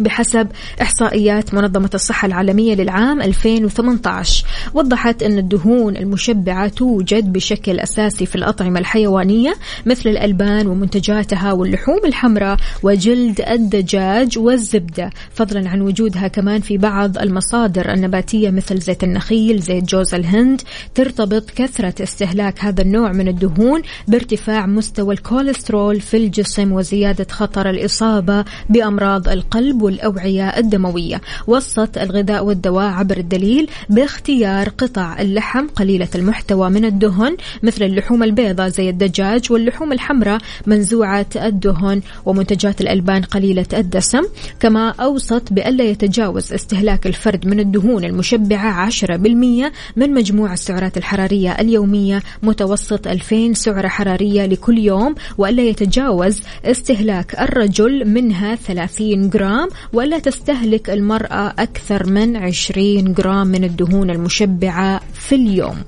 بحسب 0.00 0.48
إحصائيات 0.82 1.54
منظمة 1.54 1.90
الصحة 1.94 2.26
العالمية 2.26 2.74
للعام 2.74 3.22
2018 3.22 4.46
وضحت 4.74 5.22
أن 5.22 5.38
الدهون 5.38 5.96
المشبعة 5.96 6.68
توجد 6.68 7.32
بشكل 7.32 7.80
أساسي 7.80 8.26
في 8.26 8.36
الأطعمة 8.36 8.80
الحيوانية 8.80 9.54
مثل 9.86 10.08
الألبان 10.08 10.66
ومنتجاتها 10.66 11.52
واللحوم 11.52 12.00
الحمراء 12.04 12.56
وجلد 12.82 13.40
الدجاج 13.40 14.38
والزبدة. 14.38 15.10
فضلا 15.34 15.68
عن 15.68 15.80
وجودها 15.80 16.28
كمان 16.28 16.60
في 16.60 16.78
بعض 16.78 17.18
المصادر 17.18 17.92
النباتية 17.92 18.50
مثل 18.50 18.78
زيت 18.78 19.04
النخيل 19.04 19.60
زيت 19.60 19.84
جوز 19.84 20.14
الهند. 20.14 20.62
ترتبط 20.94 21.50
كثرة 21.50 22.02
استهلاك 22.02 22.64
هذا 22.64 22.82
النوع 22.82 23.12
من 23.12 23.28
الدهون 23.28 23.82
بارتفاع 24.08 24.66
مستوى 24.66 25.14
الكوليسترول 25.14 26.00
في 26.00 26.16
الجسم 26.16 26.72
وزيادة 26.72 27.26
خطر 27.30 27.70
الإصابة 27.70 28.44
بأمراض 28.68 29.28
القلب 29.28 29.82
والأوعية 29.84 30.48
الدموية. 30.48 31.20
وصت 31.46 31.98
الغذاء 31.98 32.44
والدواء 32.44 32.92
عبر 32.92 33.16
الدليل 33.16 33.70
باختيار 33.90 34.68
قطع 34.68 35.20
اللحم 35.20 35.66
قليلة 35.66 36.08
المحتوى 36.14 36.70
من 36.70 36.84
الدهن 36.84 37.36
مثل 37.62 37.84
اللحوم 37.84 38.22
البيضاء 38.22 38.68
زي 38.68 38.90
الدجاج 38.90 39.52
واللحوم 39.52 39.92
الحمراء 39.92 40.38
منزوعة 40.66 41.26
الدهن 41.36 42.00
ومنتجات 42.24 42.80
الألبان 42.80 43.22
قليلة 43.22 43.66
الدسم. 43.72 44.22
كما 44.60 44.88
أوصت 44.90 45.52
بألا 45.52 45.84
يتجاوز 45.84 46.52
استهلاك 46.52 47.06
الفرد 47.06 47.46
من 47.46 47.60
الدهون 47.60 48.04
المشبعة 48.04 48.90
10% 48.90 49.72
من 49.96 50.14
مجموع 50.14 50.52
السعرات 50.52 50.96
الحرارية 50.96 51.52
اليومية 51.52 52.22
متوسط 52.42 53.06
2000 53.06 53.54
سعرة 53.54 53.88
حرارية 53.88 54.46
لكل 54.46 54.78
يوم 54.78 55.14
وألا 55.38 55.62
يتجاوز 55.62 56.40
استهلاك 56.64 57.40
الرجل 57.40 58.08
منها 58.08 58.54
30 58.54 59.30
جرام. 59.30 59.68
ولا 59.92 60.18
تستهلك 60.18 60.90
المرأة 60.90 61.54
أكثر 61.58 62.06
من 62.06 62.36
20 62.36 63.12
جرام 63.14 63.46
من 63.46 63.64
الدهون 63.64 64.10
المشبعة 64.10 65.00
في 65.14 65.34
اليوم. 65.34 65.82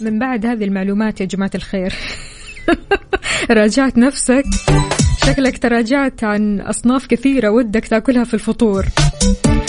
من 0.00 0.18
بعد 0.18 0.46
هذه 0.46 0.64
المعلومات 0.64 1.20
يا 1.20 1.26
جماعة 1.26 1.50
الخير. 1.54 1.94
راجعت 3.50 3.98
نفسك. 3.98 4.44
شكلك 5.28 5.58
تراجعت 5.58 6.24
عن 6.24 6.60
أصناف 6.60 7.06
كثيرة 7.06 7.50
ودك 7.50 7.86
تأكلها 7.86 8.24
في 8.24 8.34
الفطور. 8.34 8.86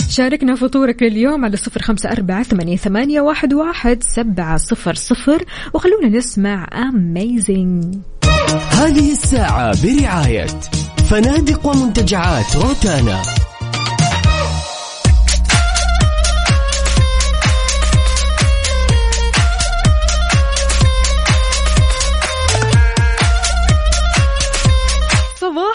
شاركنا 0.10 0.56
فطورك 0.56 1.04
لليوم 1.04 1.46
على 1.46 1.58
صفر 1.58 1.82
خمسة 1.82 2.12
أربعة 2.12 2.44
ثمانية, 2.44 2.78
ثمانية 2.78 3.22
واحد, 3.22 3.54
واحد 3.54 4.04
سبعة 4.04 4.58
صفر 4.58 4.94
صفر. 4.94 5.46
وخلونا 5.74 6.08
نسمع 6.18 6.66
Amazing. 6.66 7.98
هذه 8.72 9.12
الساعة 9.12 9.76
برعاية 9.84 10.48
فنادق 11.10 11.66
ومنتجعات 11.66 12.56
روتانا. 12.56 13.49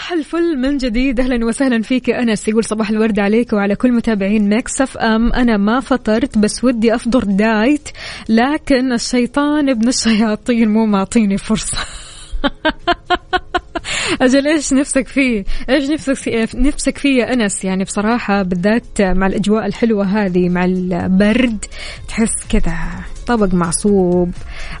صباح 0.05 0.17
الفل 0.17 0.57
من 0.57 0.77
جديد. 0.77 1.19
أهلا 1.19 1.45
وسهلا 1.45 1.81
فيك 1.81 2.09
أنس. 2.09 2.47
يقول 2.47 2.65
صباح 2.65 2.89
الورد 2.89 3.19
عليك 3.19 3.53
وعلى 3.53 3.75
كل 3.75 3.91
متابعين 3.91 4.49
Mix 4.49 4.81
FM. 4.81 5.33
أنا 5.33 5.57
ما 5.57 5.79
فطرت 5.79 6.37
بس 6.37 6.63
ودي 6.63 6.95
أفطر 6.95 7.23
diet 7.23 7.89
لكن 8.29 8.93
الشيطان 8.93 9.69
ابن 9.69 9.87
الشياطين 9.87 10.69
مو 10.69 10.85
معطيني 10.85 11.37
فرصة. 11.37 11.77
أجل 14.21 14.47
إيش 14.47 14.73
نفسك 14.73 15.07
فيه؟ 15.07 15.43
إيش 15.69 15.89
نفسك 15.89 16.13
فيه 16.13 16.47
نفسك 16.55 16.97
فيه 16.97 17.19
يا 17.19 17.33
أنس؟ 17.33 17.63
يعني 17.65 17.83
بصراحة 17.83 18.41
بالذات 18.41 19.01
مع 19.01 19.27
الأجواء 19.27 19.65
الحلوة 19.65 20.05
هذه 20.25 20.49
مع 20.49 20.65
البرد 20.65 21.65
تحس 22.07 22.31
كذا 22.49 22.73
طبق 23.27 23.53
معصوب 23.53 24.31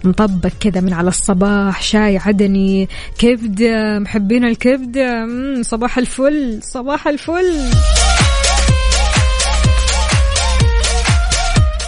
مطبق 0.03 0.51
كذا 0.59 0.81
من 0.81 0.93
على 0.93 1.07
الصباح 1.09 1.81
شاي 1.81 2.17
عدني 2.17 2.89
كبدة 3.17 3.99
محبين 3.99 4.45
الكبدة 4.45 5.25
مم، 5.25 5.63
صباح 5.63 5.97
الفل 5.97 6.59
صباح 6.63 7.07
الفل. 7.07 7.59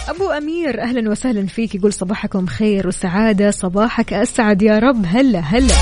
أبو 0.08 0.30
أمير 0.30 0.82
أهلا 0.82 1.10
وسهلا 1.10 1.46
فيك 1.46 1.74
يقول 1.74 1.92
صباحكم 1.92 2.46
خير 2.46 2.88
وسعادة 2.88 3.50
صباحك 3.50 4.12
أسعد 4.12 4.62
يا 4.62 4.78
رب 4.78 5.04
هلا 5.06 5.38
هلا. 5.40 5.74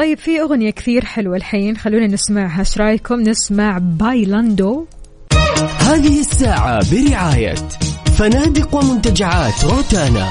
طيب 0.00 0.18
في 0.18 0.40
أغنية 0.40 0.70
كثير 0.70 1.04
حلوة 1.04 1.36
الحين 1.36 1.76
خلونا 1.76 2.06
نسمعها. 2.06 2.58
إيش 2.58 2.78
رأيكم؟ 2.78 3.20
نسمع 3.20 3.78
بايلاندو 3.78 4.86
هذه 5.78 6.20
الساعة 6.20 6.80
برعاية 6.92 7.54
فنادق 8.18 8.74
ومنتجعات 8.74 9.64
روتانا. 9.64 10.30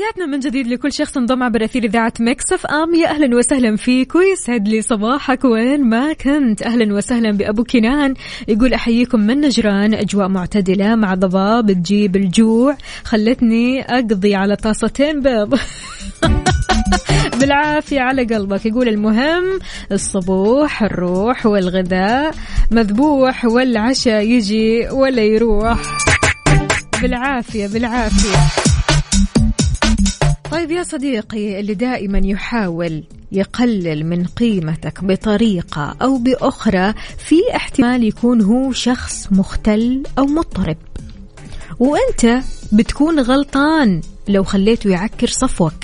تحياتنا 0.00 0.26
من 0.26 0.38
جديد 0.38 0.66
لكل 0.66 0.92
شخص 0.92 1.16
انضم 1.16 1.42
عبر 1.42 1.64
أثير 1.64 1.84
إذاعة 1.84 2.12
Mix 2.20 2.52
FM. 2.52 2.94
يا 2.94 3.08
أهلا 3.08 3.36
وسهلا 3.36 3.76
فيك 3.76 4.14
ويسعد 4.14 4.68
لي 4.68 4.82
صباحك. 4.82 5.44
وين 5.44 5.84
ما 5.84 6.12
كنت 6.12 6.62
أهلا 6.62 6.94
وسهلا 6.94 7.30
بأبو 7.30 7.64
كنان. 7.64 8.14
يقول 8.48 8.74
أحييكم 8.74 9.20
من 9.20 9.40
نجران 9.40 9.94
أجواء 9.94 10.28
معتدلة 10.28 10.94
مع 10.94 11.14
ضباب 11.14 11.72
تجيب 11.72 12.16
الجوع. 12.16 12.76
خلتني 13.04 13.82
أقضي 13.82 14.34
على 14.34 14.56
طاستين 14.56 15.20
بيض. 15.20 15.58
بالعافية 17.40 18.00
على 18.00 18.24
قلبك. 18.24 18.66
يقول 18.66 18.88
المهم 18.88 19.58
الصبوح 19.92 20.82
الروح 20.82 21.46
والغذاء. 21.46 22.34
مذبوح 22.70 23.44
والعشاء 23.44 24.22
يجي 24.22 24.88
ولا 24.90 25.22
يروح. 25.22 25.78
بالعافية 27.02 27.66
بالعافية. 27.66 28.59
طيب 30.50 30.70
يا 30.70 30.82
صديقي 30.82 31.60
اللي 31.60 31.74
دائما 31.74 32.20
يحاول 32.24 33.04
يقلل 33.32 34.06
من 34.06 34.26
قيمتك 34.26 35.04
بطريقة 35.04 35.96
أو 36.02 36.18
بأخرى 36.18 36.94
في 37.18 37.36
احتمال 37.56 38.04
يكون 38.04 38.40
هو 38.40 38.72
شخص 38.72 39.32
مختل 39.32 40.02
أو 40.18 40.26
مضطرب. 40.26 40.76
وأنت 41.78 42.44
بتكون 42.72 43.20
غلطان 43.20 44.00
لو 44.28 44.44
خليته 44.44 44.90
يعكر 44.90 45.26
صفوك. 45.26 45.74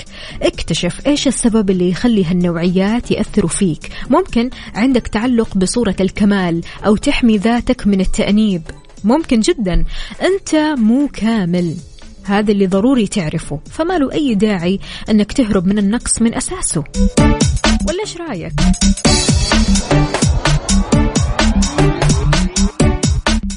اكتشف 0.43 1.07
إيش 1.07 1.29
السبب 1.29 1.71
اللي 1.71 1.91
يخلي 1.91 2.25
هالنوعيات 2.25 3.11
يأثروا 3.11 3.51
فيك. 3.51 3.93
ممكن 4.11 4.51
عندك 4.75 5.09
تعلق 5.09 5.57
بصورة 5.57 5.97
الكمال 6.01 6.61
أو 6.87 6.97
تحمي 6.97 7.39
ذاتك 7.39 7.87
من 7.87 8.01
التأنيب. 8.01 8.63
ممكن 9.05 9.41
جدا. 9.41 9.85
أنت 10.23 10.55
مو 10.79 11.09
كامل. 11.13 11.75
هذا 12.27 12.53
اللي 12.53 12.67
ضروري 12.67 13.07
تعرفه. 13.07 13.61
فما 13.71 13.99
له 13.99 14.13
أي 14.13 14.35
داعي 14.35 14.81
أنك 15.11 15.33
تهرب 15.33 15.67
من 15.67 15.79
النقص 15.79 16.23
من 16.23 16.35
أساسه. 16.35 16.85
ولا 17.89 18.01
إيش 18.01 18.17
رأيك؟ 18.17 18.53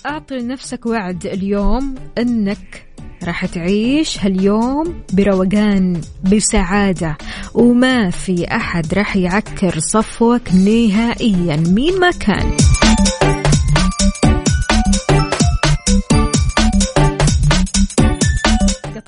أعطي 0.06 0.36
لنفسك 0.36 0.86
وعد 0.86 1.26
اليوم 1.26 1.96
أنك 2.18 2.86
راح 3.24 3.46
تعيش 3.46 4.20
هاليوم 4.20 5.02
بروقان 5.14 6.02
بسعادة. 6.24 7.18
وما 7.54 8.10
في 8.10 8.46
أحد 8.56 8.94
راح 8.94 9.16
يعكر 9.16 9.80
صفوك 9.80 10.42
نهائيا 10.54 11.56
مين 11.56 12.00
ما 12.00 12.12
كان. 12.12 12.58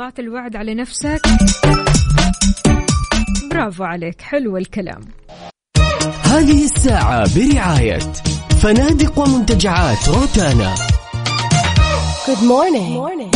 قطعت 0.01 0.19
الوعد 0.19 0.55
على 0.55 0.73
نفسك. 0.73 1.21
برافو 3.51 3.83
عليك 3.83 4.21
حلو 4.21 4.57
الكلام. 4.57 5.01
هذه 6.23 6.63
الساعة 6.63 7.29
برعاية 7.35 7.99
فنادق 8.61 9.19
ومنتجعات 9.19 10.09
روتانا. 10.09 10.75
مكملين 12.29 13.31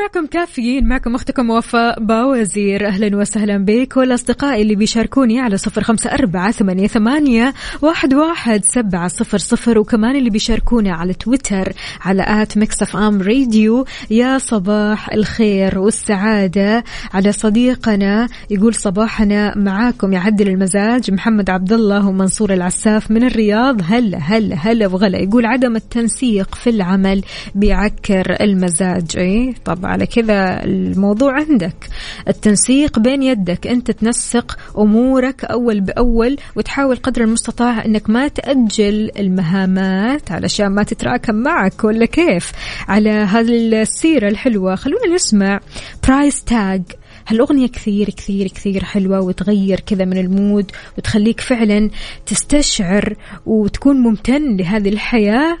معكم 0.00 0.26
كافيين 0.26 0.88
معكم 0.88 1.14
أختكم 1.14 1.50
وفاء 1.50 2.00
باوزير. 2.00 2.86
أهلا 2.86 3.16
وسهلا 3.16 3.64
بك. 3.64 3.96
والأصدقاء 3.96 4.62
اللي 4.62 4.74
بيشاركوني 4.74 5.40
على 5.40 5.56
صفر 5.56 5.82
خمسة 5.82 6.10
أربعة 6.10 6.50
ثمانية, 6.50 6.86
ثمانية 6.86 7.54
واحد, 7.82 8.14
واحد 8.14 8.64
سبعة 8.64 9.08
صفر 9.08 9.38
صفر. 9.38 9.78
وكمان 9.78 10.16
اللي 10.16 10.30
بيشاركوني 10.30 10.90
على 10.90 11.14
تويتر 11.14 11.72
على 12.00 12.24
at 12.42 12.58
Mix 12.58 12.82
FM 12.82 13.22
Radio. 13.22 13.84
يا 14.10 14.38
صباح 14.38 15.12
الخير 15.12 15.78
والسعادة 15.78 16.84
على 17.14 17.32
صديقنا. 17.32 18.28
يقول 18.50 18.74
صباحنا 18.74 19.58
معاكم 19.58 20.12
يعدل 20.12 20.48
المزاج 20.48 21.10
محمد 21.10 21.50
عبد 21.50 21.72
الله 21.72 22.08
ومنصور 22.08 22.52
العساف 22.52 23.10
من 23.10 23.24
الرياض. 23.24 23.80
هلا 23.84 24.18
هلا 24.18 24.56
هلا 24.56 24.86
وغلا. 24.86 25.18
يقول 25.18 25.46
عدم 25.46 25.76
التنسيق 25.76 26.54
في 26.54 26.70
العمل 26.70 27.22
بيعكر 27.54 28.36
المزاج. 28.40 29.16
اي 29.16 29.54
على 29.86 30.06
كذا 30.06 30.64
الموضوع 30.64 31.32
عندك. 31.32 31.88
التنسيق 32.28 32.98
بين 32.98 33.22
يدك. 33.22 33.66
أنت 33.66 33.90
تنسق 33.90 34.58
أمورك 34.78 35.44
أول 35.44 35.80
بأول 35.80 36.36
وتحاول 36.56 36.96
قدر 36.96 37.22
المستطاع 37.22 37.84
أنك 37.84 38.10
ما 38.10 38.28
تأجل 38.28 39.10
المهامات 39.18 40.32
علشان 40.32 40.66
ما 40.66 40.82
تتراكم 40.82 41.34
معك. 41.34 41.84
ولا 41.84 42.06
كيف؟ 42.06 42.52
على 42.88 43.10
هذه 43.10 43.82
السيرة 43.82 44.28
الحلوة. 44.28 44.74
خلونا 44.74 45.14
نسمع 45.14 45.60
Price 46.08 46.44
Tag 46.44 46.82
هالأغنية 47.26 47.68
كثير 47.68 48.10
كثير 48.10 48.48
كثير 48.48 48.84
حلوة 48.84 49.20
وتغير 49.20 49.80
كذا 49.80 50.04
من 50.04 50.18
ال 50.18 50.28
mood 50.28 50.70
وتخليك 50.98 51.40
فعلا 51.40 51.90
تستشعر 52.26 53.14
وتكون 53.46 53.96
ممتن 53.96 54.56
لهذه 54.56 54.88
الحياة 54.88 55.58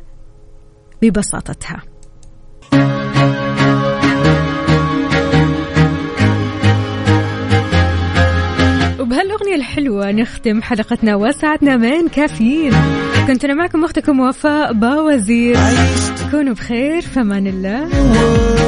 ببساطتها. 1.02 1.82
وبهالأغنية 9.44 9.54
الحلوة 9.54 10.12
نختم 10.12 10.62
حلقتنا 10.62 11.16
وساعتنا 11.16 11.76
من 11.76 12.08
كافيين. 12.08 12.72
كنت 13.26 13.44
أنا 13.44 13.54
معكم 13.54 13.84
أختكم 13.84 14.20
وفاء 14.20 14.72
باوزير. 14.72 15.56
كونوا 16.30 16.54
بخير 16.54 17.02
فمان 17.02 17.46
الله. 17.46 18.54